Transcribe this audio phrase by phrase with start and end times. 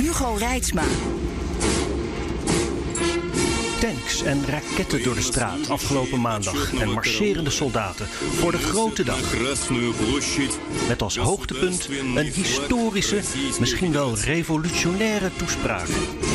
[0.00, 0.82] Hugo Reitsma.
[3.80, 9.20] Tanks en raketten door de straat afgelopen maandag en marcherende soldaten voor de grote dag.
[10.88, 13.20] Met als hoogtepunt een historische,
[13.60, 15.88] misschien wel revolutionaire toespraak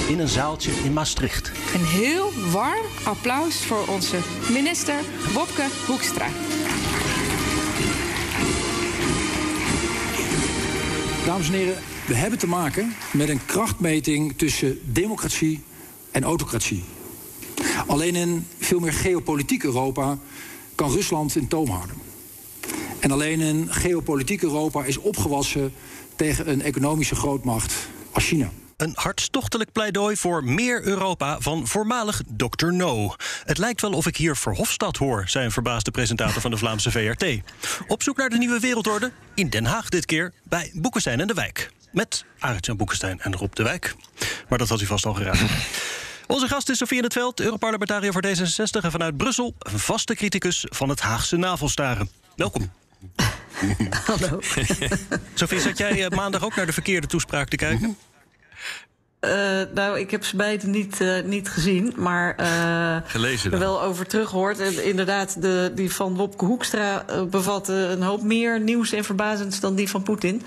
[0.08, 1.52] in een zaaltje in Maastricht.
[1.74, 4.18] Een heel warm applaus voor onze
[4.52, 4.96] minister
[5.34, 6.28] Wopke Hoekstra.
[11.26, 15.64] Dames en heren, we hebben te maken met een krachtmeting tussen democratie
[16.12, 16.84] en autocratie.
[17.88, 20.18] Alleen in veel meer geopolitiek Europa
[20.76, 21.96] kan Rusland in toom houden.
[23.00, 25.74] En alleen in geopolitiek Europa is opgewassen
[26.16, 27.74] tegen een economische grootmacht
[28.12, 28.52] als China.
[28.78, 32.74] Een hartstochtelijk pleidooi voor meer Europa van voormalig Dr.
[32.74, 33.16] No.
[33.44, 36.92] Het lijkt wel of ik hier Verhofstadt hoor, zei een verbaasde presentator van de Vlaamse
[36.92, 37.26] VRT.
[37.88, 41.34] Op zoek naar de nieuwe wereldorde in Den Haag dit keer bij Boekenstein en de
[41.34, 41.72] Wijk.
[41.96, 43.96] Met Arend-Jan Boekenstein en Rob de Wijk.
[44.50, 45.48] Maar dat had u vast al geraden.
[46.28, 48.84] Onze gast is Sofie in het Veld, Europarlementariër voor D66...
[48.84, 52.10] en vanuit Brussel een vaste criticus van het Haagse navelstaren.
[52.36, 52.72] Welkom.
[54.06, 54.40] Hallo.
[55.34, 57.98] Sofie, zat jij eh, maandag ook naar de verkeerde toespraak te kijken?
[59.26, 63.82] Uh, nou, ik heb ze beide niet, uh, niet gezien, maar uh, Gelezen er wel
[63.82, 64.60] over teruggehoord.
[64.60, 69.76] En inderdaad, de, die van Wopke Hoekstra bevatte een hoop meer nieuws en verbazends dan
[69.76, 70.42] die van Poetin.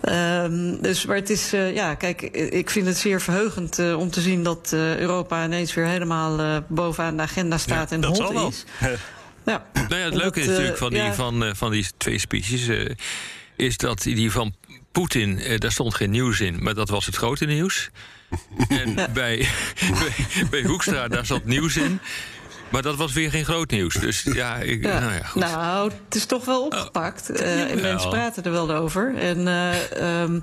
[0.00, 4.42] Ehm, dus, maar het is, ja, kijk, ik vind het zeer verheugend om te zien
[4.42, 8.48] dat Europa ineens weer helemaal bovenaan de agenda staat Ja, en zal hot wel.
[8.48, 8.64] is.
[9.44, 9.64] Ja.
[9.88, 11.14] Nou ja, het leuke is natuurlijk eh, van die, ja.
[11.14, 12.68] van, eh, van die twee speeches...
[12.68, 12.94] eh,
[13.56, 14.54] is dat die van
[14.92, 16.62] Poetin, eh, daar stond geen nieuws in...
[16.62, 17.90] maar dat was het grote nieuws.
[18.68, 19.12] En bij,
[20.00, 22.00] bij, bij Hoekstra, daar zat nieuws in...
[22.72, 23.94] maar dat was weer geen groot nieuws.
[23.94, 25.00] Dus ja, ik, Ja.
[25.00, 25.42] nou ja, goed.
[25.42, 27.30] Nou, het is toch wel opgepakt.
[27.30, 27.82] Eh, en jawel.
[27.82, 29.14] mensen praten er wel over.
[29.16, 30.40] En eh, ehm,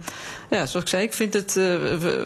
[0.49, 1.75] ja, zoals ik zei, ik vind het eh,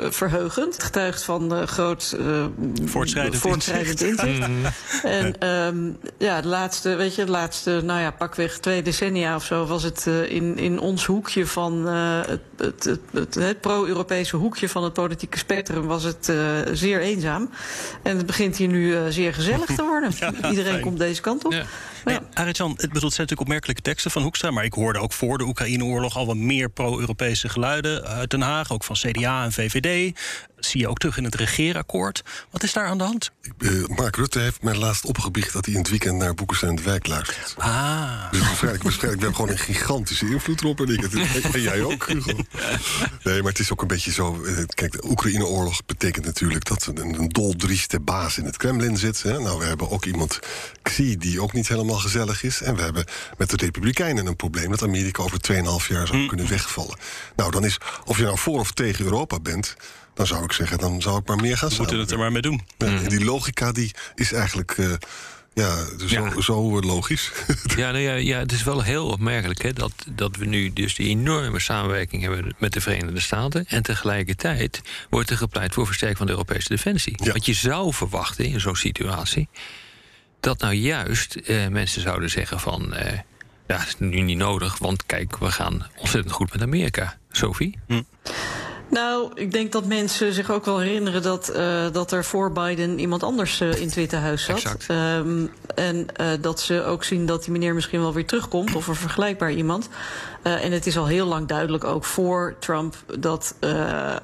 [0.10, 0.74] verheugend.
[0.74, 2.46] Het getuigt van eh, groot eh,
[2.86, 4.48] Voortschrijdend voortschrijdend inzicht.
[5.04, 9.44] en ehm, ja, de laatste, weet je, de laatste, nou ja, pakweg twee decennia of
[9.46, 13.62] zo was het eh, in, in ons hoekje van eh, het, het, het, het, het
[13.62, 16.36] pro-Europese hoekje van het politieke spectrum was het eh,
[16.74, 17.50] zeer eenzaam.
[18.04, 19.93] En het begint hier nu eh, zeer gezellig te worden.
[20.50, 21.56] Iedereen komt deze kant op.
[22.06, 22.22] Ja.
[22.34, 24.52] Het bedoelt, het zijn natuurlijk opmerkelijke teksten van Hoekstra...
[24.52, 28.72] maar ik hoorde ook voor de Oekraïne-oorlog al wat meer pro-Europese geluiden uit Den Haag.
[28.72, 30.16] Ook van CDA en VVD.
[30.56, 32.22] Dat zie je ook terug in het regeerakkoord.
[32.52, 33.32] Wat is daar aan de hand?
[33.60, 36.76] Eh, Mark Rutte heeft mij laatst opgebiecht dat hij in het weekend naar Boekers en
[36.76, 37.54] de Wijk luistert.
[37.58, 40.80] Ah, Dus waarschijnlijk, waarschijnlijk we hebben gewoon een gigantische invloed erop.
[40.80, 41.04] En, ik,
[41.54, 42.32] en jij ook, Hugo.
[43.24, 44.44] Nee, maar het is ook een beetje zo.
[44.44, 48.98] eh, Kijk, de Oekraïne-oorlog betekent natuurlijk dat er een, een doldrieste baas in het Kremlin
[48.98, 49.22] zit.
[49.24, 49.40] Hè.
[49.40, 50.40] Nou, we hebben ook iemand,
[50.82, 52.62] Xi, die ook niet helemaal gezellig is.
[52.62, 53.06] En we hebben
[53.38, 56.98] met de Republikeinen een probleem dat Amerika over 2,5 jaar zou kunnen wegvallen.
[57.36, 59.76] Nou, dan is, of je nou voor of tegen Europa bent.
[60.14, 62.32] Dan zou ik zeggen, dan zou ik maar meer gaan we moeten het er maar
[62.32, 62.62] mee doen.
[62.78, 64.92] ja, en die logica die is eigenlijk eh,
[65.54, 66.42] ja, zo, Ja.
[66.42, 67.32] zo logisch.
[67.76, 70.96] Ja, nou ja, ja, het is wel heel opmerkelijk hè, dat, dat we nu dus
[70.96, 73.66] die enorme samenwerking hebben met de Verenigde Staten.
[73.68, 77.16] En tegelijkertijd wordt er gepleit voor versterking van de Europese defensie.
[77.24, 77.32] Ja.
[77.32, 79.48] Want je zou verwachten in zo'n situatie
[80.44, 82.94] dat nou juist eh, mensen zouden zeggen van.
[82.94, 83.14] eh,
[83.68, 87.18] ja, dat is nu niet nodig, want kijk, we gaan ontzettend goed met Amerika.
[87.32, 87.80] Sophie?
[88.94, 93.00] Nou, ik denk dat mensen zich ook wel herinneren dat, eh, dat er voor Biden
[93.00, 94.78] iemand anders eh, in het Witte Huis zat.
[94.88, 95.46] Ehm,
[95.76, 98.96] en eh, dat ze ook zien dat die meneer misschien wel weer terugkomt, of een
[98.96, 99.90] vergelijkbaar iemand.
[100.44, 103.56] En het is al heel lang duidelijk, ook voor Trump, dat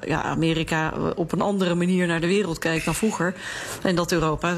[0.06, 3.34] ja, Amerika op een andere manier naar de wereld kijkt dan vroeger.
[3.82, 4.54] En dat Europa,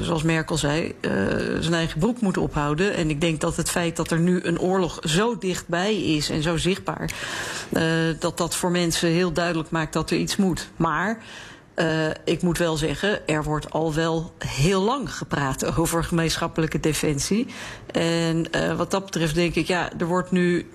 [0.00, 0.94] zoals Merkel zei,
[1.60, 2.94] zijn eigen broek moet ophouden.
[2.94, 6.42] En ik denk dat het feit dat er nu een oorlog zo dichtbij is en
[6.42, 7.10] zo zichtbaar,
[8.18, 10.68] dat dat voor mensen heel duidelijk maakt dat er iets moet.
[10.76, 11.18] Maar
[11.80, 17.46] Uh, ik moet wel zeggen, er wordt al wel heel lang gepraat over gemeenschappelijke defensie.
[17.92, 20.66] En uh, wat dat betreft denk ik, ja, er wordt nu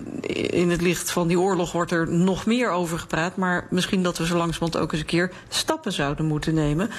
[0.50, 3.36] in het licht van die oorlog wordt er nog meer over gepraat.
[3.36, 6.90] Maar misschien dat we zo langzamerhand ook eens een keer stappen zouden moeten nemen.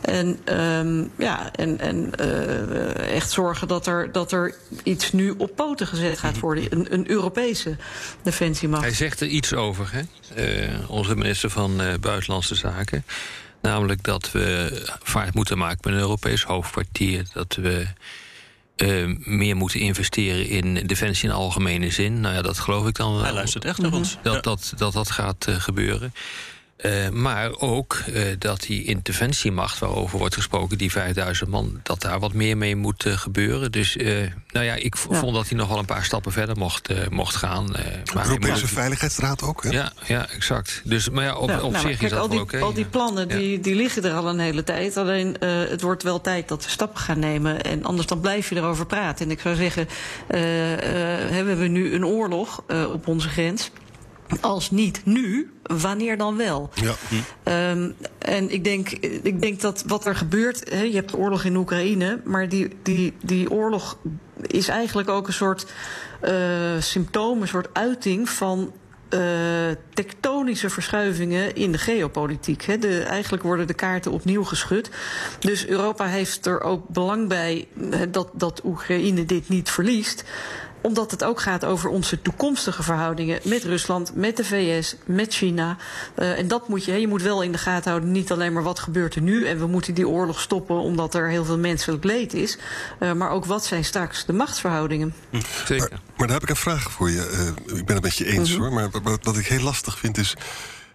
[0.00, 5.56] En, um, ja, en, en uh, echt zorgen dat er, dat er iets nu op
[5.56, 6.64] poten gezet gaat worden.
[6.70, 7.76] Een, een Europese
[8.22, 8.82] defensiemacht.
[8.82, 10.02] Hij zegt er iets over, hè?
[10.86, 13.04] Onze minister van Buitenlandse Zaken.
[13.62, 17.24] Namelijk dat we vaart moeten maken met een Europees hoofdkwartier.
[17.32, 17.86] Dat we
[18.76, 22.20] uh, meer moeten investeren in defensie in algemene zin.
[22.20, 23.22] Nou ja, dat geloof ik dan wel.
[23.22, 24.18] Hij luistert echt naar ons.
[24.22, 26.12] Dat, dat, dat dat gaat uh, gebeuren.
[26.82, 32.20] Uh, maar ook uh, dat die interventiemacht waarover wordt gesproken, die 5000 man, dat daar
[32.20, 33.72] wat meer mee moet uh, gebeuren.
[33.72, 33.96] Dus
[34.50, 35.18] nou ja, ik ja.
[35.18, 37.66] vond dat hij nog wel een paar stappen verder mocht, mocht gaan.
[37.66, 39.70] de Europese Veiligheidsraad ook, hè?
[39.70, 40.82] Ja, ja exact.
[40.84, 42.58] Dus, maar ja, op, ja, op nou, zich kijk, is dat al die, wel oké.
[42.60, 44.96] Al die plannen die, die liggen er al een hele tijd.
[44.96, 47.62] Alleen het wordt wel tijd dat we stappen gaan nemen.
[47.62, 49.24] En anders dan blijf je erover praten.
[49.24, 49.88] En ik zou zeggen,
[51.34, 52.62] hebben we nu een oorlog
[52.92, 53.70] op onze grens.
[54.40, 56.70] Als niet nu, wanneer dan wel?
[56.74, 56.94] Ja.
[57.70, 58.88] Um, en ik denk,
[59.22, 60.62] ik denk dat wat er gebeurt.
[60.68, 63.98] Je hebt de oorlog in Oekraïne, maar die, die, die oorlog
[64.40, 65.66] is eigenlijk ook een soort
[66.22, 66.30] uh,
[66.78, 68.72] symptoom, een soort uiting van.
[69.14, 69.20] Uh,
[69.94, 72.62] tektonische verschuivingen in de geopolitiek.
[72.62, 72.78] Hè.
[72.78, 74.90] De, eigenlijk worden de kaarten opnieuw geschud.
[75.38, 77.68] Dus Europa heeft er ook belang bij
[78.08, 80.24] dat, dat Oekraïne dit niet verliest
[80.80, 85.76] omdat het ook gaat over onze toekomstige verhoudingen met Rusland, met de VS, met China.
[86.18, 88.62] Uh, en dat moet je, je moet wel in de gaten houden, niet alleen maar
[88.62, 92.04] wat gebeurt er nu en we moeten die oorlog stoppen omdat er heel veel menselijk
[92.04, 92.58] leed is,
[93.00, 95.14] uh, maar ook wat zijn straks de machtsverhoudingen.
[95.30, 95.88] Hm, zeker.
[95.90, 97.54] Maar, maar daar heb ik een vraag voor je.
[97.68, 98.64] Uh, ik ben het met je eens mm-hmm.
[98.64, 100.36] hoor, maar wat, wat ik heel lastig vind is.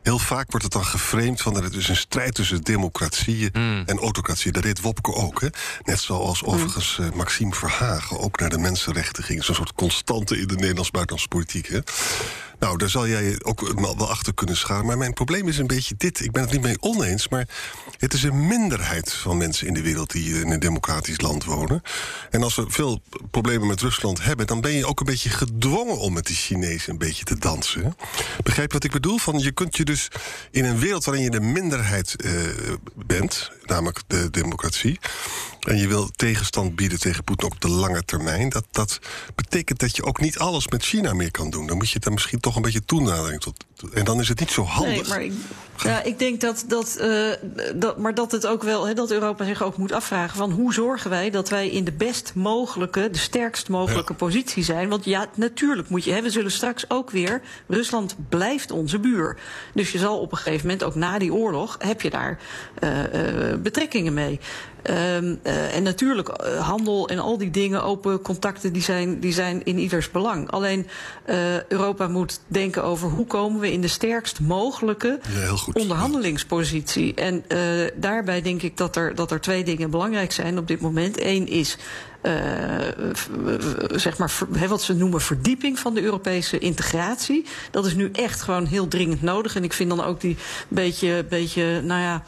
[0.05, 3.83] Heel vaak wordt het dan geframed van dat het is een strijd tussen democratieën mm.
[3.85, 4.51] en autocratie.
[4.51, 5.41] Dat deed Wopke ook.
[5.41, 5.47] Hè?
[5.83, 9.43] Net zoals overigens uh, Maxime Verhagen ook naar de mensenrechten ging.
[9.43, 11.67] Zo'n soort constante in de Nederlands buitenlandse politiek.
[11.67, 11.79] Hè?
[12.59, 14.85] Nou, daar zal jij ook wel achter kunnen scharen.
[14.85, 16.19] Maar mijn probleem is een beetje dit.
[16.19, 17.47] Ik ben het niet mee oneens, maar
[17.97, 21.81] het is een minderheid van mensen in de wereld die in een democratisch land wonen.
[22.29, 25.97] En als we veel problemen met Rusland hebben, dan ben je ook een beetje gedwongen
[25.97, 27.95] om met die Chinezen een beetje te dansen.
[28.43, 29.17] Begrijp je wat ik bedoel?
[29.17, 30.07] Van, je kunt je dus
[30.51, 32.31] in een wereld waarin je de minderheid uh,
[32.95, 34.99] bent, namelijk de democratie.
[35.65, 38.49] En je wil tegenstand bieden tegen Poetin op de lange termijn.
[38.49, 38.99] Dat, dat
[39.35, 41.67] betekent dat je ook niet alles met China meer kan doen.
[41.67, 43.65] Dan moet je daar misschien toch een beetje toenadering tot.
[43.93, 44.93] En dan is het niet zo handig.
[44.93, 45.33] Nee, maar ik,
[45.83, 47.31] ja, ik denk dat, dat, uh,
[47.75, 47.97] dat.
[47.97, 48.87] Maar dat het ook wel.
[48.87, 51.91] He, dat Europa zich ook moet afvragen: van hoe zorgen wij dat wij in de
[51.91, 54.17] best mogelijke, de sterkst mogelijke ja.
[54.17, 54.89] positie zijn?
[54.89, 56.21] Want ja, natuurlijk moet je.
[56.21, 57.41] We zullen straks ook weer.
[57.67, 59.37] Rusland blijft onze buur.
[59.73, 62.39] Dus je zal op een gegeven moment, ook na die oorlog, heb je daar
[62.83, 64.39] uh, uh, betrekkingen mee.
[64.89, 69.33] Um, uh, en natuurlijk, uh, handel en al die dingen, open contacten, die zijn, die
[69.33, 70.51] zijn in ieders belang.
[70.51, 70.87] Alleen
[71.29, 77.13] uh, Europa moet denken over hoe komen we in de sterkst mogelijke ja, onderhandelingspositie.
[77.13, 77.43] En
[77.95, 81.21] daarbij denk ik dat er, dat er twee dingen belangrijk zijn op dit moment.
[81.21, 81.77] Eén is
[82.25, 82.31] uh,
[83.91, 84.31] zeg maar,
[84.67, 87.45] wat ze noemen verdieping van de Europese integratie.
[87.71, 89.55] Dat is nu echt gewoon heel dringend nodig.
[89.55, 92.23] En ik vind dan ook die beetje, beetje nou ja.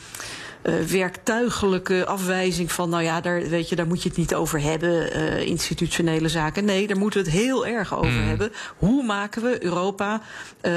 [0.67, 4.61] Uh, werktuigelijke afwijzing van, nou ja, daar, weet je, daar moet je het niet over
[4.61, 6.65] hebben, uh, institutionele zaken.
[6.65, 8.27] Nee, daar moeten we het heel erg over mm.
[8.27, 8.51] hebben.
[8.77, 10.21] Hoe maken we Europa
[10.61, 10.73] uh,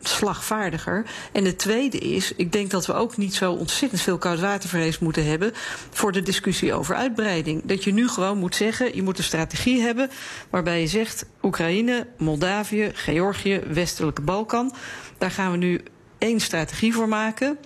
[0.00, 1.04] slagvaardiger?
[1.32, 5.26] En het tweede is, ik denk dat we ook niet zo ontzettend veel koudwatervrees moeten
[5.26, 5.52] hebben
[5.90, 7.62] voor de discussie over uitbreiding.
[7.64, 10.10] Dat je nu gewoon moet zeggen, je moet een strategie hebben
[10.50, 14.74] waarbij je zegt, Oekraïne, Moldavië, Georgië, Westelijke Balkan,
[15.18, 15.80] daar gaan we nu
[16.20, 17.58] één strategie voor maken.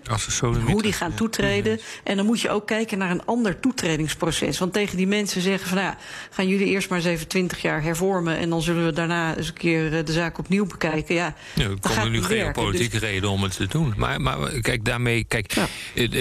[0.67, 1.73] Hoe die gaan toetreden.
[1.73, 1.83] Ja.
[2.05, 4.59] En dan moet je ook kijken naar een ander toetredingsproces.
[4.59, 5.99] Want tegen die mensen zeggen van nou ja,
[6.31, 8.37] gaan jullie eerst maar eens even twintig jaar hervormen.
[8.37, 11.15] En dan zullen we daarna eens een keer de zaak opnieuw bekijken.
[11.15, 13.09] Ja, ja er komen nu geopolitieke dus...
[13.09, 13.95] reden om het te doen.
[13.97, 15.67] Maar, maar kijk, daarmee, kijk, ja.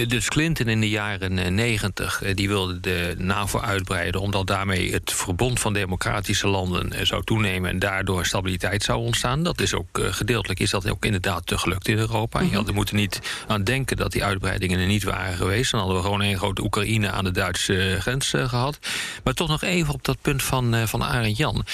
[0.06, 4.22] dus Clinton in de jaren negentig, die wilde de NAVO uitbreiden.
[4.22, 7.70] Omdat daarmee het verbond van democratische landen zou toenemen.
[7.70, 9.44] En daardoor stabiliteit zou ontstaan.
[9.44, 12.22] Dat is ook gedeeltelijk is dat ook inderdaad gelukt in Europa.
[12.32, 12.58] Europa.
[12.66, 15.72] Je moet niet aan denken dat die uitbreidingen er niet waren geweest.
[15.72, 18.80] Dan hadden we gewoon een grote Oekraïne aan de Duitse grens uh, gehad.
[19.24, 21.66] Maar toch nog even op dat punt van, uh, van Arend Jan.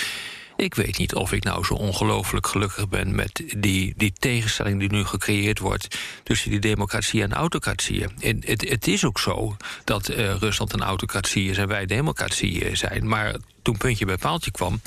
[0.59, 4.91] Ik weet niet of ik nou zo ongelooflijk gelukkig ben met die, die tegenstelling die
[4.91, 8.05] nu gecreëerd wordt tussen die democratie en autocratie.
[8.19, 12.75] En het, het is ook zo dat uh, Rusland een autocratie is en wij democratie
[12.75, 13.07] zijn.
[13.07, 14.81] Maar toen puntje bij paaltje kwam,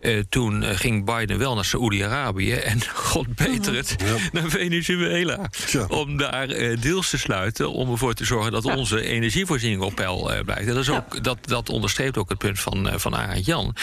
[0.00, 4.16] uh, toen ging Biden wel naar Saoedi-Arabië en god beter het ja.
[4.32, 5.50] naar Venezuela.
[5.70, 5.84] Ja.
[5.84, 8.76] Om daar uh, deals te sluiten, om ervoor te zorgen dat ja.
[8.76, 10.66] onze energievoorziening op peil blijft.
[10.66, 13.74] Dat, is ook, dat, dat onderstreept ook het punt van, van Arend Jan.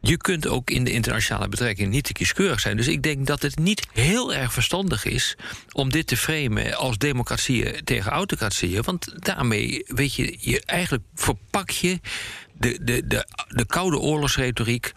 [0.00, 2.76] Je kunt ook in de internationale betrekkingen niet te kieskeurig zijn.
[2.76, 5.36] Dus ik denk dat het niet heel erg verstandig is
[5.72, 8.82] om dit te framen als democratieën tegen autocratieën.
[8.82, 12.00] Want daarmee, weet je, je eigenlijk verpak je
[12.52, 14.92] de, de, de, de koude oorlogsretoriek.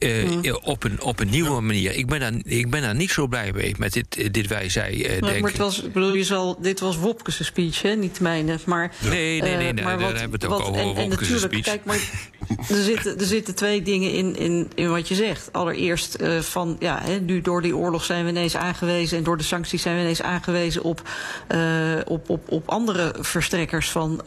[0.00, 0.58] Uh, mm.
[0.62, 1.94] op, een, op een nieuwe manier.
[1.94, 4.92] Ik ben, daar, ik ben daar niet zo blij mee met dit, dit wij zij.
[4.92, 7.94] Uh, maar, maar het was, ik bedoel, je zal, dit was Wopke's speech, hè?
[7.94, 8.58] niet mijne.
[8.66, 10.74] Maar, nee, nee, nee, nee, daar hebben we het ook over.
[10.74, 11.64] En, en natuurlijk, speech.
[11.64, 11.96] kijk, maar
[12.76, 15.52] er zitten, er zitten twee dingen in, in, in wat je zegt.
[15.52, 19.18] Allereerst uh, van, ja, hè, nu door die oorlog zijn we ineens aangewezen...
[19.18, 21.02] en door de sancties zijn we ineens aangewezen op,
[22.06, 24.22] op, op, op andere verstrekkers van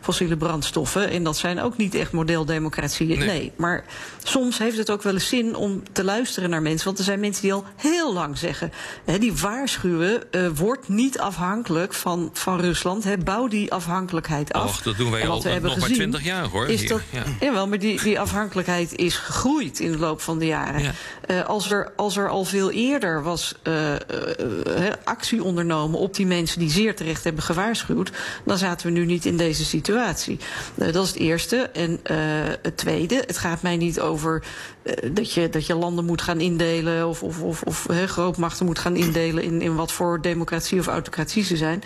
[0.00, 1.10] fossiele brandstoffen.
[1.10, 3.18] En dat zijn ook niet echt modeldemocratieën.
[3.18, 3.28] Nee.
[3.28, 3.84] nee, maar
[4.22, 6.86] soms heeft het ook wel eens zin om te luisteren naar mensen.
[6.86, 8.72] Want er zijn mensen die al heel lang zeggen...
[9.04, 10.22] Hè, die waarschuwen,
[10.54, 13.04] word niet afhankelijk van, van Rusland.
[13.04, 14.68] Hè, bouw die afhankelijkheid af.
[14.68, 16.68] Och, dat doen wij al nog maar twintig jaar, hoor.
[16.68, 17.22] Is dat, ja.
[17.40, 20.82] Jawel, maar die, die afhankelijkheid is gegroeid in de loop van de jaren.
[20.82, 20.92] Ja.
[21.30, 23.98] Uh, als, er, als er al veel eerder was uh, uh,
[25.04, 28.10] actie ondernomen op die mensen die zeer terecht hebben gewaarschuwd,
[28.44, 30.38] dan zaten we nu niet in deze situatie.
[30.74, 31.56] dat is het eerste.
[31.56, 32.00] En
[32.62, 34.42] het tweede, het gaat mij niet over
[35.12, 38.78] dat, je, dat je landen moet gaan indelen of, of, of, of he, grootmachten moet
[38.78, 41.82] gaan indelen in, in wat voor democratie of autocratie ze zijn.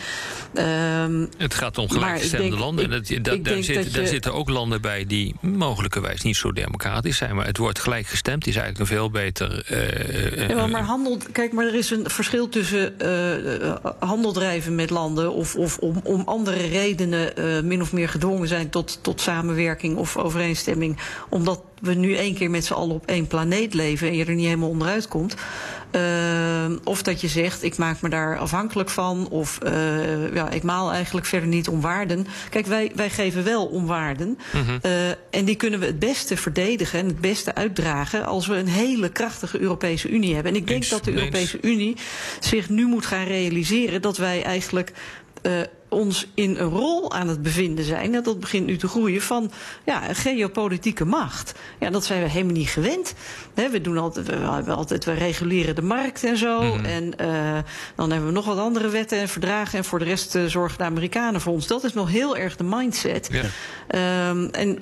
[0.54, 2.84] Um, het gaat om gelijkgestemde landen.
[2.84, 6.36] en dat, dat, daar, zit, dat je, daar zitten ook landen bij die mogelijkerwijs niet
[6.36, 7.34] zo democratisch zijn.
[7.34, 9.66] Maar het wordt gelijk gestemd is eigenlijk een veel beter.
[9.70, 14.90] Uh, ja, maar handel, kijk, maar er is een verschil tussen uh, handel drijven met
[14.90, 15.32] landen.
[15.32, 20.16] of, of om, om andere redenen min of meer gedwongen zijn tot, tot samenwerking of
[20.16, 20.98] overeenstemming.
[21.28, 24.34] omdat we nu één keer met z'n allen op één planeet leven en je er
[24.34, 25.34] niet helemaal onderuit komt.
[25.92, 29.28] Uh, of dat je zegt, ik maak me daar afhankelijk van.
[29.28, 32.26] Of uh, ja, ik maal eigenlijk verder niet om waarden.
[32.50, 34.38] Kijk, wij, wij geven wel om waarden.
[34.52, 34.78] Mm -hmm.
[34.82, 38.24] uh, en die kunnen we het beste verdedigen en het beste uitdragen...
[38.24, 40.52] als we een hele krachtige Europese Unie hebben.
[40.52, 41.72] En ik denk eens, dat de Europese eens.
[41.72, 41.96] Unie
[42.40, 44.02] zich nu moet gaan realiseren...
[44.02, 44.92] dat wij eigenlijk
[45.88, 48.14] ons in een rol aan het bevinden zijn.
[48.14, 49.50] En dat begint nu te groeien van
[49.84, 51.54] ja, geopolitieke macht.
[51.80, 53.14] Ja, dat zijn we helemaal niet gewend.
[53.54, 56.62] we doen altijd, we, altijd, we reguleren de markt en zo.
[56.62, 56.84] Mm -hmm.
[56.84, 57.58] En uh,
[57.94, 59.78] dan hebben we nog wat andere wetten en verdragen.
[59.78, 61.66] En voor de rest uh, zorgen de Amerikanen voor ons.
[61.66, 63.30] Dat is nog heel erg de mindset.
[63.30, 64.78] Um, en,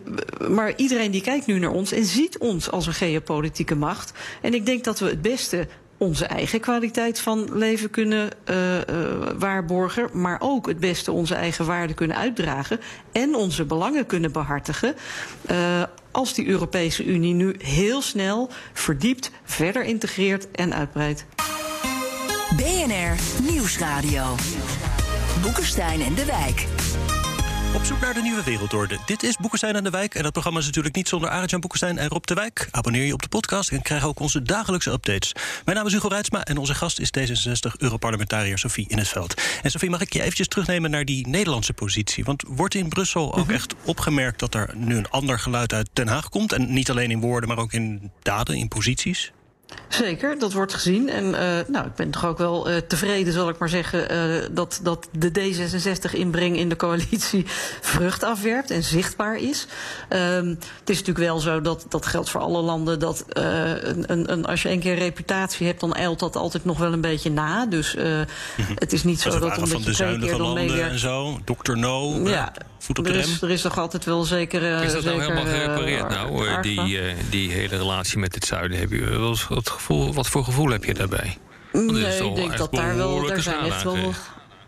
[0.48, 4.12] maar iedereen die kijkt nu naar ons en ziet ons als een geopolitieke macht.
[4.40, 5.66] En ik denk dat we het beste
[5.98, 8.82] onze eigen kwaliteit van leven kunnen uh, uh,
[9.38, 12.80] waarborgen, maar ook het beste onze eigen waarden kunnen uitdragen
[13.12, 14.94] en onze belangen kunnen behartigen.
[15.50, 21.26] Uh, als die Europese Unie nu heel snel verdiept, verder integreert en uitbreidt.
[22.56, 23.16] BNR
[23.50, 24.34] Nieuwsradio.
[25.42, 26.66] Boekenstein en de Wijk.
[27.74, 28.98] Op zoek naar de nieuwe wereldorde.
[29.06, 30.14] Dit is Boekenstein aan de Wijk.
[30.14, 32.68] En dat programma is natuurlijk niet zonder Arend-Jan Boekenstein en Rob de Wijk.
[32.70, 35.32] Abonneer je op de podcast en krijg ook onze dagelijkse updates.
[35.64, 39.34] Mijn naam is Hugo Reitsma en onze gast is D66-Europarlementariër Sophie in het veld.
[39.62, 42.24] En Sophie, mag ik je eventjes terugnemen naar die Nederlandse positie?
[42.24, 46.08] Want wordt in Brussel ook echt opgemerkt dat er nu een ander geluid uit Den
[46.08, 46.52] Haag komt?
[46.52, 49.32] En niet alleen in woorden, maar ook in daden, in posities?
[49.88, 51.08] Zeker, dat wordt gezien.
[51.08, 54.48] En uh, nou, ik ben toch ook wel uh, tevreden, zal ik maar zeggen, uh,
[54.50, 57.44] dat, dat de D66-inbreng in de coalitie
[57.92, 59.66] vrucht afwerpt en zichtbaar is.
[60.10, 64.32] Um, het is natuurlijk wel zo, dat, dat geldt voor alle landen, dat een, een,
[64.32, 67.30] een, als je een keer reputatie hebt, dan eilt dat altijd nog wel een beetje
[67.30, 67.66] na.
[67.66, 68.26] Dus -hmm.
[68.74, 70.92] het is niet zo dat, dat omdat je twee keer dan meewerkt...
[70.92, 71.76] en zo, Dr.
[71.76, 72.52] No, ja,
[72.84, 74.62] voet op er de is, er is toch altijd wel zeker...
[74.62, 76.98] is dat zeker, nou helemaal gerepareerd nou, die,
[77.30, 78.78] die hele relatie met het zuiden?
[78.78, 81.38] Heb je wat gevoel, wat voor gevoel heb je daarbij?
[81.72, 84.12] Nee, ik denk dat daar wel, daar zijn echt wel,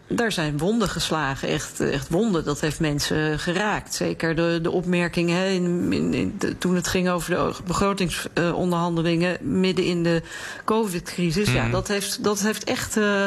[0.08, 2.44] daar zijn wonden geslagen, echt, echt wonden.
[2.44, 3.94] Dat heeft mensen geraakt.
[3.94, 9.32] Zeker de, de opmerkingen hè, in, in, in de, toen het ging over de begrotingsonderhandelingen
[9.32, 10.22] uh, midden in de
[10.64, 11.48] COVID-crisis.
[11.48, 11.54] Mm.
[11.54, 13.24] Ja, dat heeft, dat heeft echt, uh,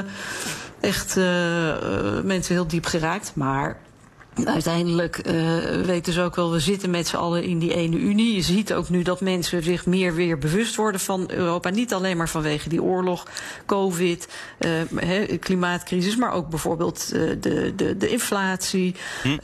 [0.80, 1.74] echt uh,
[2.24, 3.32] mensen heel diep geraakt.
[3.36, 3.78] Maar
[4.46, 8.36] Uiteindelijk uh, weten ze ook wel, we zitten met z'n allen in die ene Unie.
[8.36, 11.70] Je ziet ook nu dat mensen zich meer weer bewust worden van Europa.
[11.70, 13.28] Niet alleen maar vanwege die oorlog,
[13.66, 14.28] COVID,
[14.60, 18.96] uh, he, klimaatcrisis, maar ook bijvoorbeeld uh, de, de, de inflatie.
[19.22, 19.38] Hm.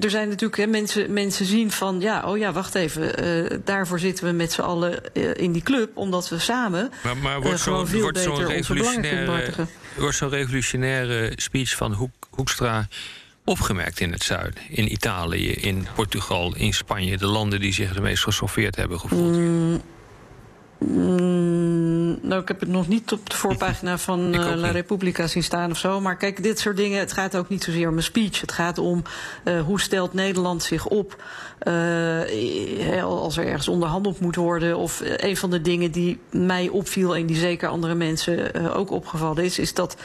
[0.00, 3.12] er zijn natuurlijk he, mensen, mensen zien van, ja, oh ja, wacht even,
[3.64, 7.60] daarvoor zitten we met z'n allen in die club, omdat we samen maar, maar wordt
[7.60, 9.68] gewoon veel wordt beter onze belangen kunnen matigen.
[9.96, 12.88] Wordt zo'n revolutionaire speech van Hoek, Hoekstra
[13.46, 14.62] opgemerkt in het zuiden.
[14.68, 17.16] In Italië, in Portugal, in Spanje.
[17.16, 19.36] De landen die zich het meest gesoffeerd hebben gevoeld.
[19.36, 19.80] Mm,
[20.78, 25.42] mm, nou, ik heb het nog niet op de voorpagina van uh, La Repubblica zien
[25.42, 26.00] staan of zo.
[26.00, 28.40] Maar kijk, dit soort dingen, het gaat ook niet zozeer om een speech.
[28.40, 29.02] Het gaat om
[29.44, 31.22] uh, hoe stelt Nederland zich op
[31.62, 34.76] uh, als er ergens onderhandeld moet worden.
[34.76, 39.44] Of een van de dingen die mij opviel en die zeker andere mensen ook opgevallen
[39.44, 39.96] is, is dat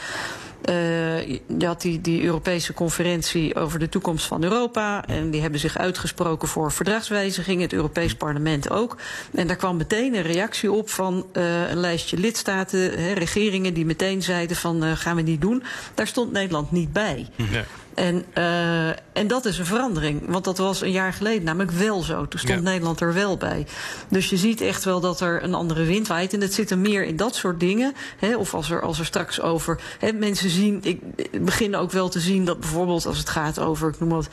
[0.70, 5.06] uh, je had die, die Europese conferentie over de toekomst van Europa.
[5.08, 7.62] En die hebben zich uitgesproken voor verdragswijziging.
[7.62, 8.98] Het Europees Parlement ook.
[9.34, 13.86] En daar kwam meteen een reactie op van uh, een lijstje lidstaten, hè, regeringen die
[13.86, 15.64] meteen zeiden van uh, gaan we niet doen.
[15.94, 17.28] Daar stond Nederland niet bij.
[17.36, 17.64] Ja.
[17.94, 20.22] En, uh, en dat is een verandering.
[20.28, 22.28] Want dat was een jaar geleden namelijk wel zo.
[22.28, 22.70] Toen stond ja.
[22.70, 23.68] Nederland er wel bij.
[24.10, 26.34] Dus je ziet echt wel dat er een andere wind waait.
[26.34, 27.94] En het zit er meer in dat soort dingen.
[28.18, 29.82] Hè, of als er, als er straks over.
[30.00, 30.80] Hè, mensen zien.
[30.84, 31.00] Ik
[31.46, 33.90] begin ook wel te zien dat bijvoorbeeld als het gaat over.
[33.90, 34.30] Ik noem wat.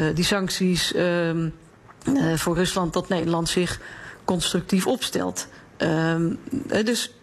[0.00, 1.44] Uh, die sancties uh, uh,
[2.34, 2.92] voor Rusland.
[2.92, 3.80] Dat Nederland zich
[4.24, 5.48] constructief opstelt.
[5.78, 6.38] Um,
[6.84, 7.14] dus.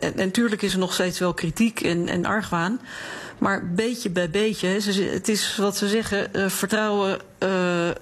[0.00, 2.80] En natuurlijk is er nog steeds wel kritiek en, en argwaan.
[3.40, 4.66] Maar beetje bij beetje,
[5.10, 7.94] het is wat ze zeggen, uh, vertrouwen uh, uh,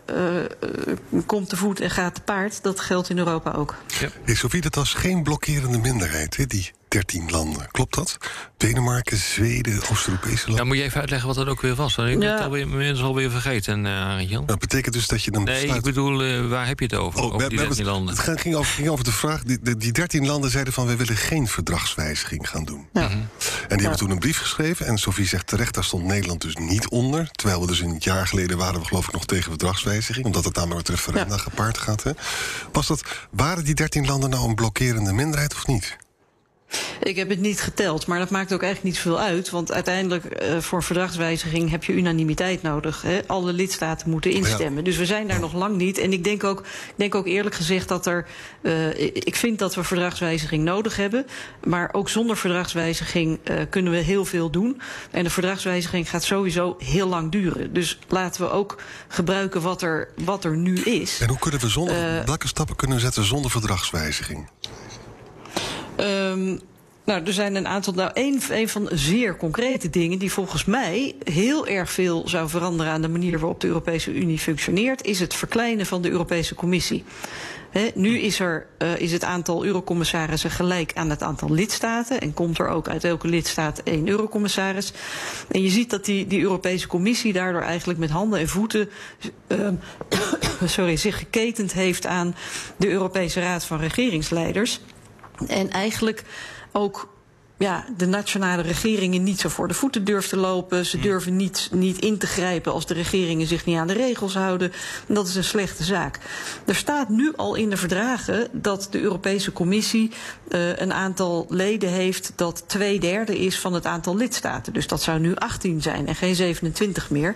[1.27, 2.63] komt te voet en gaat te paard.
[2.63, 3.75] Dat geldt in Europa ook.
[4.01, 4.09] Ja.
[4.23, 7.69] Hey, Sophie, dat was geen blokkerende minderheid, hè, die 13 landen.
[7.71, 8.17] Klopt dat?
[8.57, 10.65] Denemarken, Zweden, Oost-Europese landen.
[10.65, 11.97] Ja, moet je even uitleggen wat dat ook weer was?
[11.97, 14.47] Ik ben het alweer, mensen alweer vergeten, uh, Jan.
[14.47, 17.21] Dat betekent dus dat je dan Nee, ik bedoel, uh, waar heb je het over?
[17.21, 18.17] Oh, over die 13 landen.
[18.17, 20.87] Het ging over, ging over de vraag, die, die 13 landen zeiden van...
[20.87, 22.89] we willen geen verdragswijziging gaan doen.
[22.93, 23.01] Ja.
[23.01, 23.27] En die
[23.69, 23.77] ja.
[23.77, 24.87] hebben toen een brief geschreven.
[24.87, 27.31] En Sophie zegt terecht, daar stond Nederland dus niet onder.
[27.31, 30.27] Terwijl we dus een jaar geleden waren we geloof ik nog tegen verdragswijziging.
[30.27, 31.41] Omdat het namelijk het referenda ja.
[31.41, 32.03] gepaard gaat.
[32.03, 32.13] Hè.
[32.73, 35.97] Was dat, waren die 13 landen nou een blokkerende minderheid of niet?
[37.03, 39.51] Ik heb het niet geteld, maar dat maakt ook eigenlijk niet veel uit.
[39.51, 43.03] Want uiteindelijk uh, voor verdragswijziging heb je unanimiteit nodig.
[43.03, 43.21] Hè?
[43.27, 44.77] Alle lidstaten moeten instemmen.
[44.77, 44.83] Ja.
[44.83, 45.99] Dus we zijn daar nog lang niet.
[45.99, 48.27] En ik denk ook, ik denk ook eerlijk gezegd dat er.
[48.63, 51.27] Uh, ik vind dat we verdragswijziging nodig hebben.
[51.65, 54.81] Maar ook zonder verdragswijziging uh, kunnen we heel veel doen.
[55.11, 57.73] En de verdragswijziging gaat sowieso heel lang duren.
[57.73, 61.21] Dus laten we ook gebruiken wat er, wat er nu is.
[61.21, 62.25] En hoe kunnen we zonder.
[62.25, 64.49] welke stappen kunnen we zetten zonder verdragswijziging?
[66.01, 66.61] Um,
[67.09, 67.93] nou, er zijn een aantal.
[67.93, 72.93] Nou, een, een van zeer concrete dingen die volgens mij heel erg veel zou veranderen
[72.93, 77.05] aan de manier waarop de Europese Unie functioneert, is het verkleinen van de Europese Commissie.
[77.71, 82.21] He, nu is, er, uh, is het aantal eurocommissarissen gelijk aan het aantal lidstaten.
[82.21, 84.93] En komt er ook uit elke lidstaat één eurocommissaris.
[85.51, 88.89] En je ziet dat die, die Europese Commissie daardoor eigenlijk met handen en voeten
[89.49, 89.69] uh,
[90.65, 92.35] sorry, zich geketend heeft aan
[92.77, 94.81] de Europese Raad van Regeringsleiders.
[95.47, 96.25] En eigenlijk
[96.73, 97.09] ook
[97.59, 100.87] ja, de nationale regeringen niet zo voor de voeten durft te lopen.
[100.87, 104.35] Ze durven niet, niet in te grijpen als de regeringen zich niet aan de regels
[104.35, 104.73] houden.
[105.09, 106.19] En dat is een slechte zaak.
[106.65, 110.13] Er staat nu al in de verdragen dat de Europese Commissie
[110.49, 114.73] uh, een aantal leden heeft dat twee derde is van het aantal lidstaten.
[114.73, 117.35] Dus dat zou nu 18 zijn en geen 27 meer.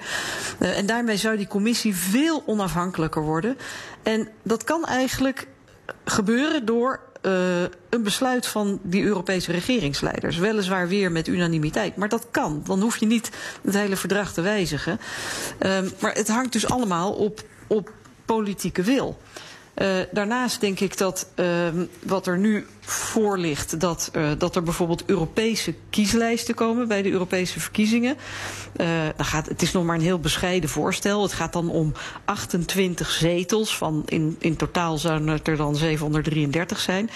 [0.59, 3.57] Uh, en daarmee zou die commissie veel onafhankelijker worden.
[4.03, 5.47] En dat kan eigenlijk
[6.05, 10.37] gebeuren door uh, een besluit van die Europese regeringsleiders.
[10.37, 12.63] Weliswaar weer met unanimiteit, maar dat kan.
[12.65, 13.31] Dan hoef je niet
[13.63, 15.01] het hele verdrag te wijzigen.
[15.61, 17.93] Uh, maar het hangt dus allemaal op, op
[18.25, 19.19] politieke wil.
[19.83, 21.47] Uh, daarnaast denk ik dat uh,
[22.03, 27.11] wat er nu voor ligt, dat, uh, dat er bijvoorbeeld Europese kieslijsten komen bij de
[27.11, 28.17] Europese verkiezingen.
[28.77, 31.23] Uh, dan gaat, het is nog maar een heel bescheiden voorstel.
[31.23, 31.93] Het gaat dan om
[32.25, 33.77] 28 zetels.
[33.77, 37.11] Van in, in totaal zouden het er dan 733 zijn.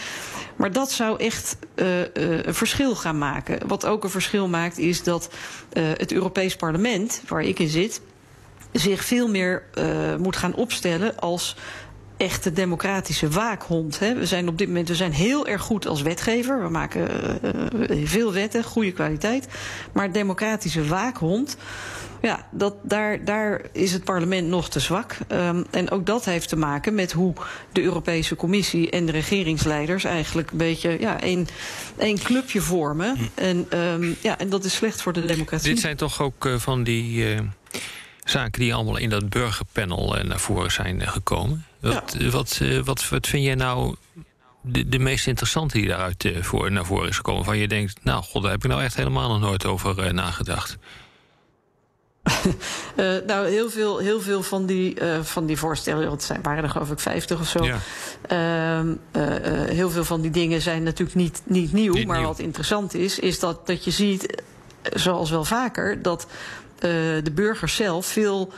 [0.56, 3.68] Maar dat zou echt een verschil gaan maken.
[3.68, 5.28] Wat ook een verschil maakt, is dat
[5.72, 8.00] het Europees Parlement, waar ik in zit,
[8.72, 9.62] zich veel meer
[10.18, 11.56] moet gaan opstellen als
[12.16, 13.98] echte democratische waakhond.
[13.98, 14.14] Hè.
[14.14, 16.62] We zijn op dit moment we zijn heel erg goed als wetgever.
[16.62, 17.08] We maken
[17.90, 19.48] uh, veel wetten, goede kwaliteit.
[19.92, 21.56] Maar democratische waakhond.
[22.22, 25.16] Ja, dat, daar, daar is het parlement nog te zwak.
[25.32, 27.34] Um, en ook dat heeft te maken met hoe
[27.72, 31.46] de Europese Commissie en de regeringsleiders eigenlijk een beetje ja, één,
[31.96, 33.16] één clubje vormen.
[33.34, 35.68] En, um, ja, en dat is slecht voor de democratie.
[35.68, 37.34] Dit zijn toch ook uh, van die.
[37.34, 37.40] Uh
[38.28, 41.65] zaken die allemaal in dat burgerpanel naar voren zijn gekomen.
[41.92, 43.94] Wat, wat, wat, wat vind jij nou
[44.60, 47.44] de, de meest interessante die daaruit voor, naar voren is gekomen?
[47.44, 50.78] Van je denkt, nou god, daar heb ik nou echt helemaal nog nooit over nagedacht.
[52.96, 56.64] Uh, nou, heel veel, heel veel van, die, uh, van die voorstellen, want het waren
[56.64, 57.64] er geloof ik 50 of zo.
[57.64, 57.78] Ja.
[58.32, 58.94] Uh,
[59.68, 61.92] heel veel van die dingen zijn natuurlijk niet, niet nieuw.
[61.92, 62.26] Niet maar nieuw.
[62.26, 64.42] wat interessant is, is dat, dat je ziet,
[64.82, 66.26] zoals wel vaker, dat
[66.78, 68.52] de burgers zelf veel.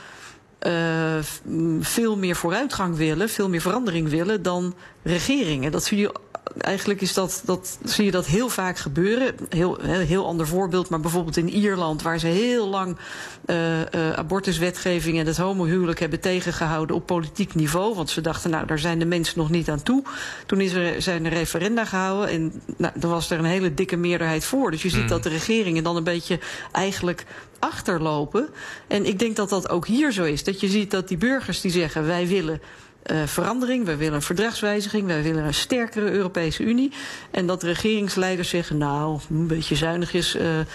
[1.79, 5.71] Veel meer vooruitgang willen, veel meer verandering willen dan regeringen.
[5.71, 6.13] Dat zie je
[6.57, 9.35] eigenlijk is dat, dat, zie je dat heel vaak gebeuren.
[9.49, 12.97] Heel, heel ander voorbeeld, maar bijvoorbeeld in Ierland, waar ze heel lang
[13.45, 13.85] uh, uh,
[14.15, 17.95] abortuswetgeving en het homohuwelijk hebben tegengehouden op politiek niveau.
[17.95, 20.03] Want ze dachten, nou, daar zijn de mensen nog niet aan toe.
[20.45, 23.97] Toen is er, zijn er referenda gehouden en nou, er was er een hele dikke
[23.97, 24.71] meerderheid voor.
[24.71, 25.07] Dus je ziet mm.
[25.07, 26.39] dat de regeringen dan een beetje
[26.71, 27.25] eigenlijk
[27.59, 28.49] achterlopen.
[28.87, 30.43] En ik denk dat dat ook hier zo is.
[30.43, 32.61] Dat je ziet dat die burgers die zeggen, wij willen
[33.11, 36.91] uh, verandering, wij willen een verdragswijziging, wij willen een sterkere Europese Unie.
[37.31, 40.65] En dat regeringsleiders zeggen, nou, een beetje zuinig is, uh, uh,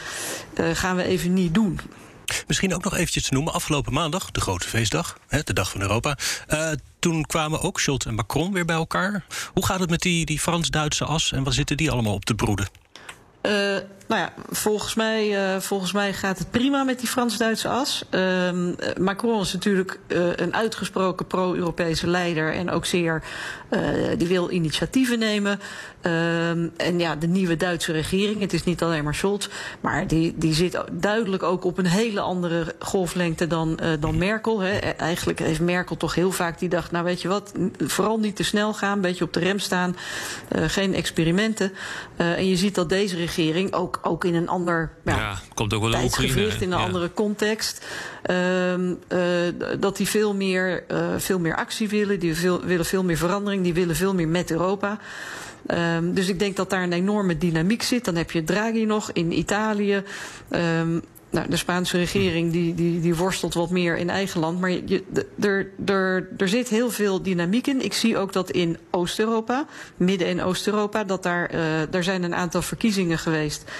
[0.72, 1.80] gaan we even niet doen.
[2.46, 5.80] Misschien ook nog eventjes te noemen, afgelopen maandag, de grote feestdag, hè, de Dag van
[5.80, 6.16] Europa.
[6.98, 9.24] toen kwamen ook Scholz en Macron weer bij elkaar.
[9.52, 12.34] Hoe gaat het met die, die Frans-Duitse as en wat zitten die allemaal op te
[12.34, 12.68] broeden?
[13.42, 18.04] Uh, nou ja, volgens mij, uh, volgens mij gaat het prima met die Frans-Duitse as.
[18.10, 18.50] Uh,
[18.98, 23.22] Macron is natuurlijk uh, een uitgesproken pro-Europese leider en ook zeer,
[24.18, 25.60] die wil initiatieven nemen.
[26.00, 29.48] Ehm, en ja, de nieuwe Duitse regering, het is niet alleen maar Scholz,
[29.80, 34.60] maar die, die zit duidelijk ook op een hele andere golflengte dan, dan Merkel.
[34.60, 34.78] Hè.
[34.78, 38.44] Eigenlijk heeft Merkel toch heel vaak die dacht, nou weet je wat, vooral niet te
[38.44, 39.96] snel gaan, een beetje op de rem staan,
[40.50, 41.72] geen experimenten.
[42.16, 45.82] en je ziet dat deze regering ook ook, in een ander ja, ja, komt ook
[45.82, 46.84] wel tijdsgevricht, in een ja.
[46.84, 47.86] andere context.
[48.30, 49.20] Um, uh,
[49.80, 53.62] dat die veel meer, uh, veel meer actie willen, die veel, willen veel meer verandering,
[53.62, 54.98] die willen veel meer met Europa.
[55.66, 58.04] Um, dus ik denk dat daar een enorme dynamiek zit.
[58.04, 60.02] Dan heb je Draghi nog in Italië.
[60.50, 61.02] Um,
[61.34, 64.60] nou, de Spaanse regering die, die, die worstelt wat meer in eigen land.
[64.60, 65.02] Maar je,
[65.40, 67.84] er, er, er zit heel veel dynamiek in.
[67.84, 69.66] Ik zie ook dat in Oost-Europa,
[69.96, 73.70] Midden- en Oost-Europa, dat daar, uh, daar zijn een aantal verkiezingen geweest.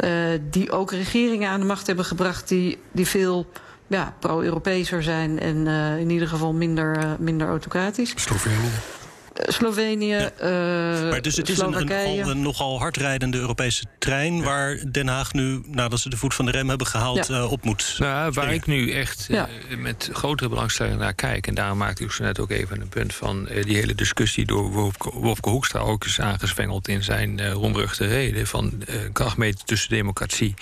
[0.00, 0.10] Uh,
[0.50, 3.50] die ook regeringen aan de macht hebben gebracht die, die veel
[3.86, 8.12] ja, pro-Europeeser zijn en uh, in ieder geval minder, minder autocratisch.
[8.16, 8.97] Slovenië.
[9.46, 10.30] Slovenië, ja.
[10.42, 14.36] uh, maar dus het is een, een, een, nogal hardrijdende Europese trein...
[14.36, 14.42] Ja.
[14.42, 17.38] waar Den Haag nu, nadat ze de voet van de rem hebben gehaald, ja.
[17.38, 19.42] uh, op moet nou, Waar ik nu echt uh,
[19.78, 21.46] met grotere belangstelling naar kijk...
[21.46, 23.48] en daar maakte ik zo net ook even een punt van...
[23.64, 26.88] die hele discussie door Wopke, Wopke Hoekstra ook is aangezwengeld...
[26.88, 30.54] in zijn roemruchte reden van krachtmeter tussen democratie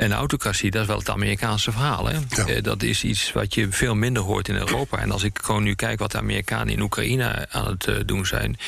[0.00, 2.06] en autocratie, dat is wel het Amerikaanse verhaal.
[2.06, 2.18] Hè?
[2.28, 2.48] Ja.
[2.48, 4.98] Uh, dat is iets wat je veel minder hoort in Europa.
[4.98, 8.26] En als ik gewoon nu kijk wat de Amerikanen in Oekraïne aan het uh, doen
[8.26, 8.58] zijn.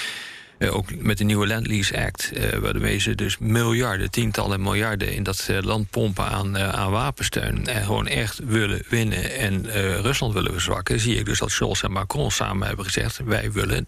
[0.58, 5.22] Uh, ook met de nieuwe Land Lease Act, waarmee ze dus miljarden, tientallen miljarden in
[5.22, 7.66] dat land pompen aan, aan wapensteun.
[7.66, 9.66] En gewoon echt willen winnen en
[10.02, 11.00] Rusland willen verzwakken.
[11.00, 13.86] Zie ik dus dat Scholz en Macron samen hebben gezegd: wij willen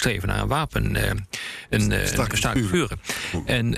[0.00, 1.10] streven naar een wapen, uh,
[1.70, 3.00] een, uh, staakt vuren.
[3.46, 3.76] En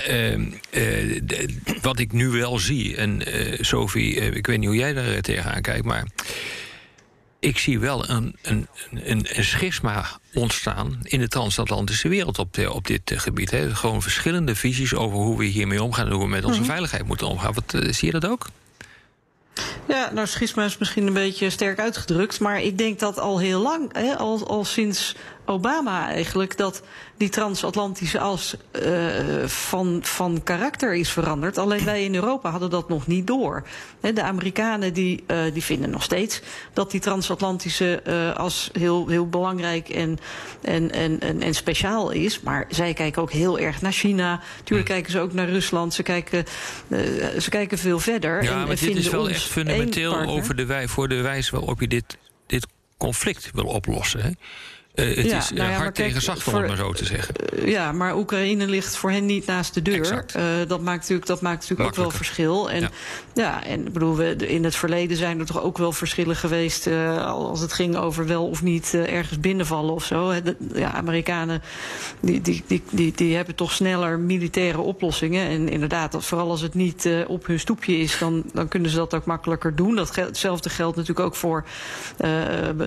[0.75, 1.51] uh,
[1.83, 3.23] wat ik nu wel zie, en
[3.61, 6.05] Sophie, ik weet niet hoe jij daar tegenaan kijkt, maar
[7.39, 10.05] ik zie wel een, een, een, een, schisma
[10.35, 13.51] ontstaan in de transatlantische wereld op, de, op dit gebied.
[13.51, 13.75] Hè.
[13.75, 16.69] Gewoon verschillende visies over hoe we hiermee omgaan en hoe we met onze mhm.
[16.69, 17.55] veiligheid moeten omgaan.
[17.55, 18.47] Wat, zie je dat ook?
[19.89, 22.41] Ja, nou, schisma is misschien een beetje sterk uitgedrukt.
[22.41, 26.83] Maar ik denk dat al heel lang, hè, al, al sinds Obama eigenlijk, dat
[27.17, 31.59] die transatlantische as uh, van, van karakter is veranderd.
[31.59, 33.67] Alleen wij in Europa hadden dat nog niet door.
[34.01, 36.41] De Amerikanen die, uh, die vinden nog steeds
[36.73, 40.19] dat die transatlantische uh, as heel, heel belangrijk en,
[40.63, 42.41] en, en, en, en speciaal is.
[42.41, 44.41] Maar zij kijken ook heel erg naar China.
[44.65, 44.95] Tuurlijk hm.
[44.95, 45.95] kijken ze ook naar Rusland.
[45.95, 46.45] Ze kijken,
[47.39, 48.43] ze kijken veel verder.
[48.43, 51.81] Ja, en, maar dit is wel echt fundamenteel over de, wij, voor de wijze waarop
[51.81, 54.23] je dit, dit conflict wil oplossen.
[54.23, 54.31] Hè?
[54.95, 57.05] Uh, het ja, is nou ja, hard kijk, tegen zacht, om het maar zo te
[57.05, 57.35] zeggen.
[57.55, 60.25] Uh, ja, maar Oekraïne ligt voor hen niet naast de deur.
[60.37, 62.71] Uh, dat maakt natuurlijk, dat maakt natuurlijk ook wel verschil.
[62.71, 62.91] En, ja.
[63.35, 66.87] ja, en bedoel, we, in het verleden zijn er toch ook wel verschillen geweest...
[67.27, 70.43] als het ging over wel of niet ergens binnenvallen of zo.
[70.43, 71.63] De, ja, Amerikanen
[72.21, 75.49] die, die, die, die, die hebben toch sneller militaire oplossingen.
[75.49, 78.19] En inderdaad, vooral als het niet op hun stoepje is...
[78.19, 79.97] dan, dan kunnen ze dat ook makkelijker doen.
[79.97, 81.65] Dat, hetzelfde geldt natuurlijk ook voor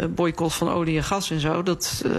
[0.10, 1.63] boycott van olie en gas en zo.
[1.63, 2.12] Dat Uh,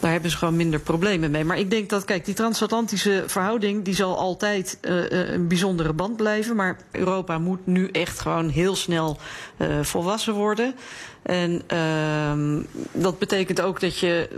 [0.00, 1.44] daar hebben ze gewoon minder problemen mee.
[1.44, 6.16] Maar ik denk dat, kijk, die transatlantische verhouding die zal altijd uh, een bijzondere band
[6.16, 6.56] blijven.
[6.56, 9.18] Maar Europa moet nu echt gewoon heel snel
[9.56, 10.74] uh, volwassen worden.
[11.22, 14.28] En uh, dat betekent ook dat je,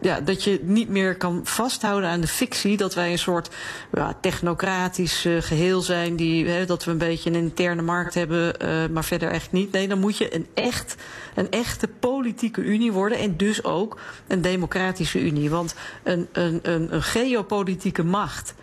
[0.00, 3.50] ja, dat je niet meer kan vasthouden aan de fictie dat wij een soort
[3.92, 8.54] ja, technocratisch geheel zijn, die, hè, dat we een beetje een interne markt hebben,
[8.92, 9.72] maar verder echt niet.
[9.72, 10.94] Nee, dan moet je een, echt,
[11.34, 15.50] een echte politieke unie worden en dus ook een democratische unie.
[15.50, 18.54] Want een, een, een, een geopolitieke macht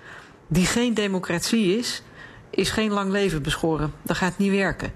[0.48, 2.02] die geen democratie is,
[2.50, 3.94] is geen lang leven beschoren.
[4.02, 4.92] Dat gaat niet werken.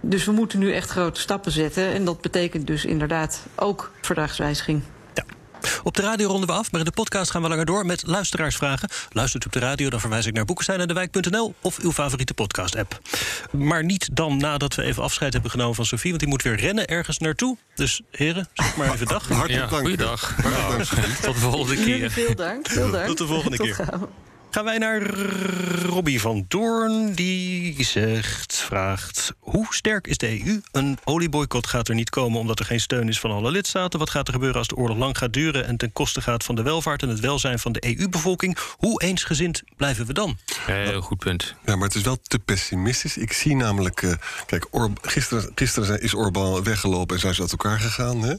[0.00, 1.92] Dus we moeten nu echt grote stappen zetten.
[1.92, 4.82] En dat betekent dus inderdaad ook verdragswijziging.
[5.62, 5.70] Ja.
[5.82, 8.02] Op de radio ronden we af, maar in de podcast gaan we langer door met
[8.06, 8.88] luisteraarsvragen.
[9.10, 13.00] Luistert u op de radio, dan verwijs ik naar boekensteinendewijk.nl of uw favoriete podcast-app.
[13.50, 16.56] Maar niet dan nadat we even afscheid hebben genomen van Sofie, want die moet weer
[16.56, 17.56] rennen ergens naartoe.
[17.74, 19.28] Dus heren, zeg maar even dag.
[19.32, 19.82] Hartelijk dank.
[19.82, 20.34] Goeiedag.
[20.42, 21.14] Hartelijk dank.
[21.14, 22.10] Tot de volgende keer.
[22.10, 22.68] Veel dank.
[22.68, 23.06] Veel dank.
[23.12, 23.88] Tot de volgende Tot keer.
[24.54, 25.02] Gaan wij naar
[25.86, 27.12] Robbie van Doorn.
[27.12, 30.60] Die zegt, vraagt, hoe sterk is de EU?
[30.72, 33.98] Een olieboycott gaat er niet komen omdat er geen steun is van alle lidstaten.
[33.98, 35.66] Wat gaat er gebeuren als de oorlog lang gaat duren...
[35.66, 38.58] en ten koste gaat van de welvaart en het welzijn van de EU-bevolking?
[38.76, 40.38] Hoe eensgezind blijven we dan?
[40.66, 41.54] Heel goed punt.
[41.66, 43.16] Ja, maar het is wel te pessimistisch.
[43.16, 44.02] Ik zie namelijk...
[44.02, 44.12] Uh,
[44.46, 48.22] kijk, Or gisteren, gisteren is Orbán weggelopen en zijn ze uit elkaar gegaan.
[48.22, 48.34] Hè?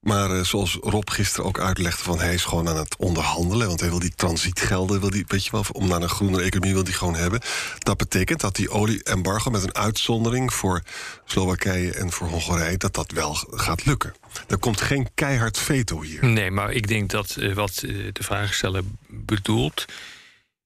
[0.00, 3.66] Maar uh, zoals Rob gisteren ook uitlegde, van hij is gewoon aan het onderhandelen.
[3.66, 6.74] Want hij wil die transitgelden, wil die, weet je wel, om naar een groenere economie
[6.74, 7.40] wil die gewoon hebben.
[7.78, 10.82] Dat betekent dat die olie-embargo met een uitzondering voor
[11.24, 14.14] Slowakije en voor Hongarije, dat dat wel gaat lukken.
[14.48, 16.24] Er komt geen keihard veto hier.
[16.24, 19.84] Nee, maar ik denk dat uh, wat uh, de vraagsteller bedoelt,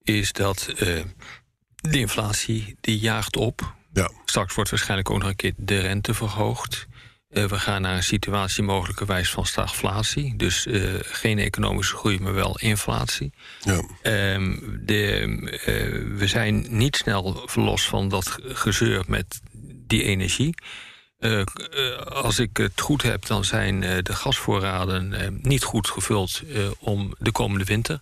[0.02, 0.72] is dat
[1.74, 3.74] de inflatie die jaagt op.
[3.92, 4.10] Ja.
[4.24, 6.86] Straks wordt waarschijnlijk ook nog een keer de rente verhoogd.
[7.34, 10.36] Uh, we gaan naar een situatie mogelijkerwijs van stagflatie.
[10.36, 13.32] Dus uh, geen economische groei, maar wel inflatie.
[13.60, 13.84] Ja.
[14.34, 19.40] Um, de, uh, we zijn niet snel verlost van dat gezeur met
[19.86, 20.54] die energie.
[22.04, 26.42] als ik het goed heb, dan zijn de gasvoorraden niet goed gevuld
[26.78, 28.00] om de komende winter.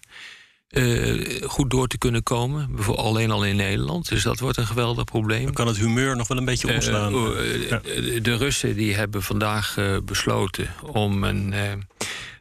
[0.72, 2.76] Uh, goed door te kunnen komen.
[2.86, 4.08] Alleen al in Nederland.
[4.08, 5.44] Dus dat wordt een geweldig probleem.
[5.44, 7.14] Dan kan het humeur nog wel een beetje omslaan.
[7.14, 7.80] Uh, uh, ja.
[8.20, 11.54] De Russen die hebben vandaag besloten om een,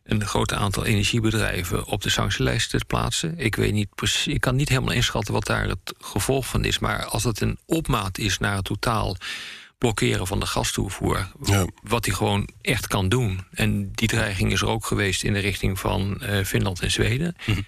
[0.03, 3.33] een groot aantal energiebedrijven op de sanctielijst te plaatsen.
[3.37, 6.79] Ik weet niet precies, ik kan niet helemaal inschatten wat daar het gevolg van is.
[6.79, 9.15] Maar als het een opmaat is naar het totaal
[9.77, 11.27] blokkeren van de gastoevoer.
[11.43, 11.65] Ja.
[11.83, 13.45] Wat hij gewoon echt kan doen.
[13.51, 17.35] En die dreiging is er ook geweest in de richting van Finland en Zweden.
[17.45, 17.61] Mhm.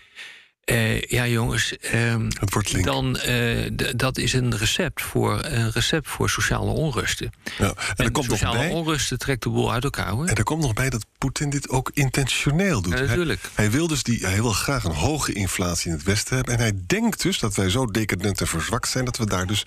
[0.66, 2.86] Uh, ja, jongens, um, het wordt link.
[2.86, 7.32] dan uh, dat is een recept voor een recept voor sociale onrusten.
[7.58, 10.10] Ja, en, en er komt nog sociale bij, onrusten trekt de boel uit elkaar.
[10.10, 10.26] Hoor.
[10.26, 12.94] en er komt nog bij dat Poetin dit ook intentioneel doet.
[12.94, 13.42] Ja, natuurlijk.
[13.42, 16.54] Hij, hij, wil dus die, hij wil graag een hoge inflatie in het Westen hebben.
[16.54, 19.64] En hij denkt dus dat wij zo decadent en verzwakt zijn dat we daar dus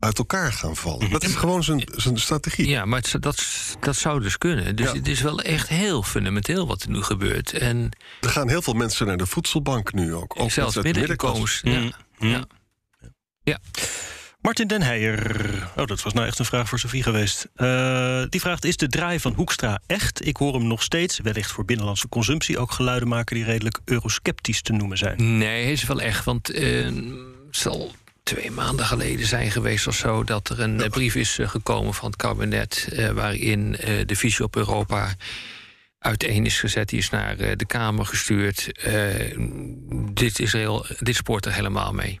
[0.00, 1.10] uit elkaar gaan vallen.
[1.10, 2.68] Dat is gewoon zijn, zijn strategie.
[2.68, 3.44] Ja, maar het, dat,
[3.80, 4.76] dat zou dus kunnen.
[4.76, 4.94] Dus Ja.
[4.94, 7.52] het is wel echt heel fundamenteel wat er nu gebeurt.
[7.52, 10.40] En Er gaan heel veel mensen naar de voedselbank nu ook.
[10.40, 11.60] ook zelfs uit de middeninkomens.
[11.64, 12.44] Ja, Mm.
[13.44, 13.58] ja.
[14.40, 15.46] Martin Den Heijer.
[15.76, 17.48] Oh, dat was nou echt een vraag voor Sofie geweest.
[17.56, 20.26] Uh, die vraagt: Is de draai van Hoekstra echt?
[20.26, 24.62] Ik hoor hem nog steeds, wellicht voor binnenlandse consumptie, ook geluiden maken die redelijk eurosceptisch
[24.62, 25.38] te noemen zijn.
[25.38, 26.24] Nee, hij is wel echt.
[26.24, 26.94] Want uh, het
[27.50, 27.92] zal
[28.34, 30.24] twee maanden geleden zijn geweest of zo...
[30.24, 32.88] dat er een uh, brief is uh, gekomen van het kabinet...
[32.92, 33.70] Uh, waarin
[34.06, 35.14] de visie op Europa
[35.98, 36.88] uiteen is gezet.
[36.88, 38.70] Die is naar de Kamer gestuurd.
[40.12, 42.20] dit, is heel, dit spoort er helemaal mee.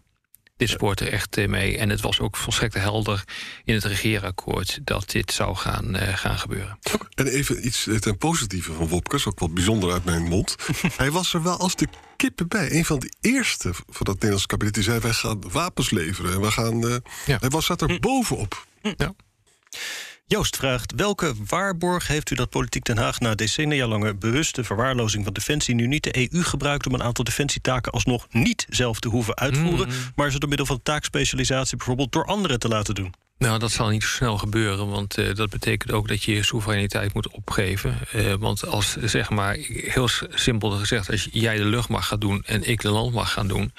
[0.60, 1.78] Dit spoort er echt mee.
[1.78, 3.24] En het was ook volstrekt helder
[3.64, 4.78] in het regeerakkoord...
[4.84, 6.78] dat dit zou gaan, gaan gebeuren.
[7.14, 10.56] En even iets ten positieve van Wopkes, ook wat bijzonder uit mijn mond.
[10.96, 12.72] Hij was er wel als de kippen bij.
[12.72, 16.32] Een van de eerste van dat Nederlands kabinet die zei: wij gaan wapens leveren.
[16.32, 16.84] En we gaan.
[16.86, 16.96] Uh,
[17.26, 17.36] ja.
[17.40, 18.66] Hij was zat er bovenop.
[18.82, 19.14] Ja.
[20.32, 25.24] Joost vraagt: welke waarborg heeft u dat politiek Den Haag na decennia lange bewuste verwaarlozing
[25.24, 29.08] van defensie nu niet de EU gebruikt om een aantal defensietaken alsnog niet zelf te
[29.08, 29.94] hoeven uitvoeren, Mm.
[30.14, 33.14] maar ze door middel van taakspecialisatie bijvoorbeeld door anderen te laten doen?
[33.38, 36.42] Nou, dat zal niet zo snel gebeuren, want uh, dat betekent ook dat je je
[36.42, 37.98] soevereiniteit moet opgeven.
[38.14, 42.68] Uh, want als, zeg maar, heel simpel gezegd, als jij de luchtmacht gaat doen en
[42.68, 43.72] ik de landmacht gaan doen,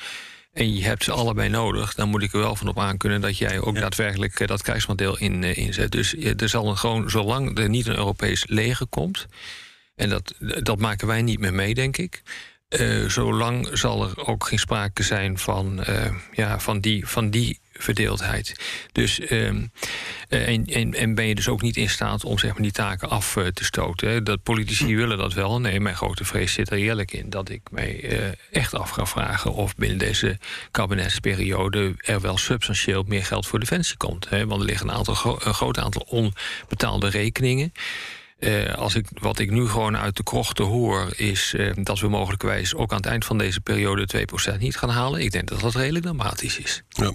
[0.54, 3.38] en je hebt ze allebei nodig, dan moet ik er wel van op aankunnen dat
[3.38, 3.82] jij ook ja.
[3.82, 5.92] daadwerkelijk uh, dat krijgsmodel in, inzet.
[5.92, 9.28] Dus er zal een gewoon, zolang er niet een Europees leger komt,
[9.96, 12.22] en dat, dat maken wij niet meer mee, denk ik.
[12.80, 17.61] Uh, zolang zal er ook geen sprake zijn van, uh, ja, van, die, van die
[17.84, 18.56] verdeeldheid.
[18.92, 19.66] Dus, ehm,
[20.30, 22.72] eh, en, en, en ben je dus ook niet in staat om zeg maar, die
[22.72, 24.10] taken af eh, te stoten.
[24.10, 24.24] Hè.
[24.24, 25.60] Dat politici willen dat wel.
[25.60, 29.06] Nee, mijn grote vrees zit er eerlijk in dat ik mij eh, echt af ga
[29.06, 30.38] vragen of binnen deze
[30.72, 34.30] kabinetsperiode er wel substantieel meer geld voor defensie komt.
[34.30, 34.46] Hè.
[34.48, 37.74] Want er liggen een, aantal, een groot aantal onbetaalde rekeningen.
[38.42, 42.08] Eh, als ik, wat ik nu gewoon uit de krochten hoor, is eh, dat we
[42.08, 44.08] mogelijkwijs ook aan het eind van deze periode
[44.56, 45.22] 2% niet gaan halen.
[45.22, 46.84] Ik denk dat dat redelijk dramatisch is.
[46.90, 47.14] Ja.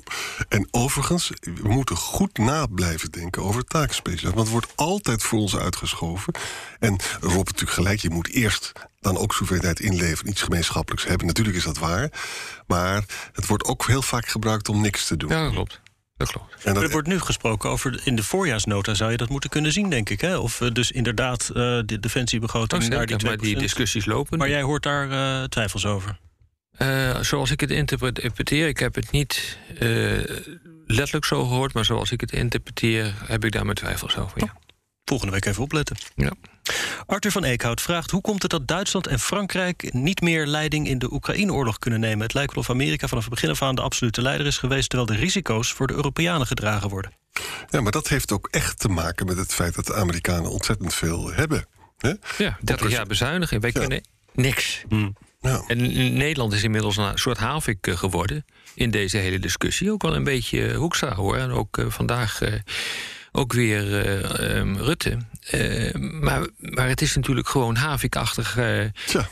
[0.49, 4.35] En overigens, we moeten goed na blijven denken over taakspecialiteit.
[4.35, 6.35] Want het wordt altijd voor ons uitgeschoven.
[6.79, 11.27] En Rob natuurlijk gelijk, je moet eerst dan ook soevereiniteit inleveren, iets gemeenschappelijks hebben.
[11.27, 12.11] Natuurlijk is dat waar.
[12.67, 15.31] Maar het wordt ook heel vaak gebruikt om niks te doen.
[15.31, 15.81] Ja, dat klopt.
[16.17, 16.65] Dat klopt.
[16.65, 19.73] En dat, Er wordt nu gesproken over in de voorjaarsnota zou je dat moeten kunnen
[19.73, 20.21] zien, denk ik.
[20.21, 20.37] Hè?
[20.37, 21.55] Of we dus inderdaad eh,
[21.87, 23.29] de defensiebegroting Oh, naar zeker, die 2%.
[23.29, 24.39] maar die discussies lopen.
[24.39, 26.19] Maar jij hoort daar eh, twijfels over.
[26.77, 29.89] Eh, zoals ik het interpreteer, ik heb het niet eh,
[30.87, 34.41] letterlijk zo gehoord, maar zoals ik het interpreteer, heb ik daar mijn twijfels over.
[34.45, 34.55] Ja.
[35.09, 35.97] Volgende week even opletten.
[36.15, 36.33] Ja.
[37.07, 40.99] Arthur van Eekhout vraagt hoe komt het dat Duitsland en Frankrijk niet meer leiding in
[40.99, 42.21] de Oekraïne-oorlog kunnen nemen?
[42.23, 44.89] Het lijkt wel of Amerika vanaf het begin af aan de absolute leider is geweest,
[44.89, 47.13] terwijl de risico's voor de Europeanen gedragen worden.
[47.71, 50.95] ja, maar dat heeft ook echt te maken met het feit dat de Amerikanen ontzettend
[50.95, 51.67] veel hebben.
[51.99, 52.13] Hè?
[52.39, 53.61] Ja, 30 jaar bezuiniging.
[53.61, 53.81] Wij Ja.
[53.81, 54.83] kunnen niks.
[55.41, 55.63] Ja.
[55.67, 55.77] En
[56.17, 59.93] Nederland is inmiddels een soort havik eh, geworden in deze hele discussie.
[59.93, 61.37] Ook wel een beetje eh, Hoekstra hoor.
[61.37, 62.53] En ook eh, vandaag eh,
[63.37, 65.17] ook weer eh, ehm, Rutte.
[65.41, 68.85] Eh, maar, maar het is natuurlijk gewoon havikachtig eh,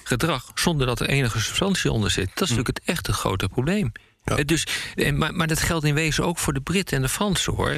[0.05, 0.51] gedrag...
[0.55, 2.29] zonder dat er enige substantie onder zit.
[2.35, 3.93] Dat is natuurlijk het echte grote probleem.
[4.25, 4.37] Ja.
[4.37, 4.67] Dus,
[5.14, 7.77] maar, maar dat geldt in wezen ook voor de Britten en de Fransen hoor.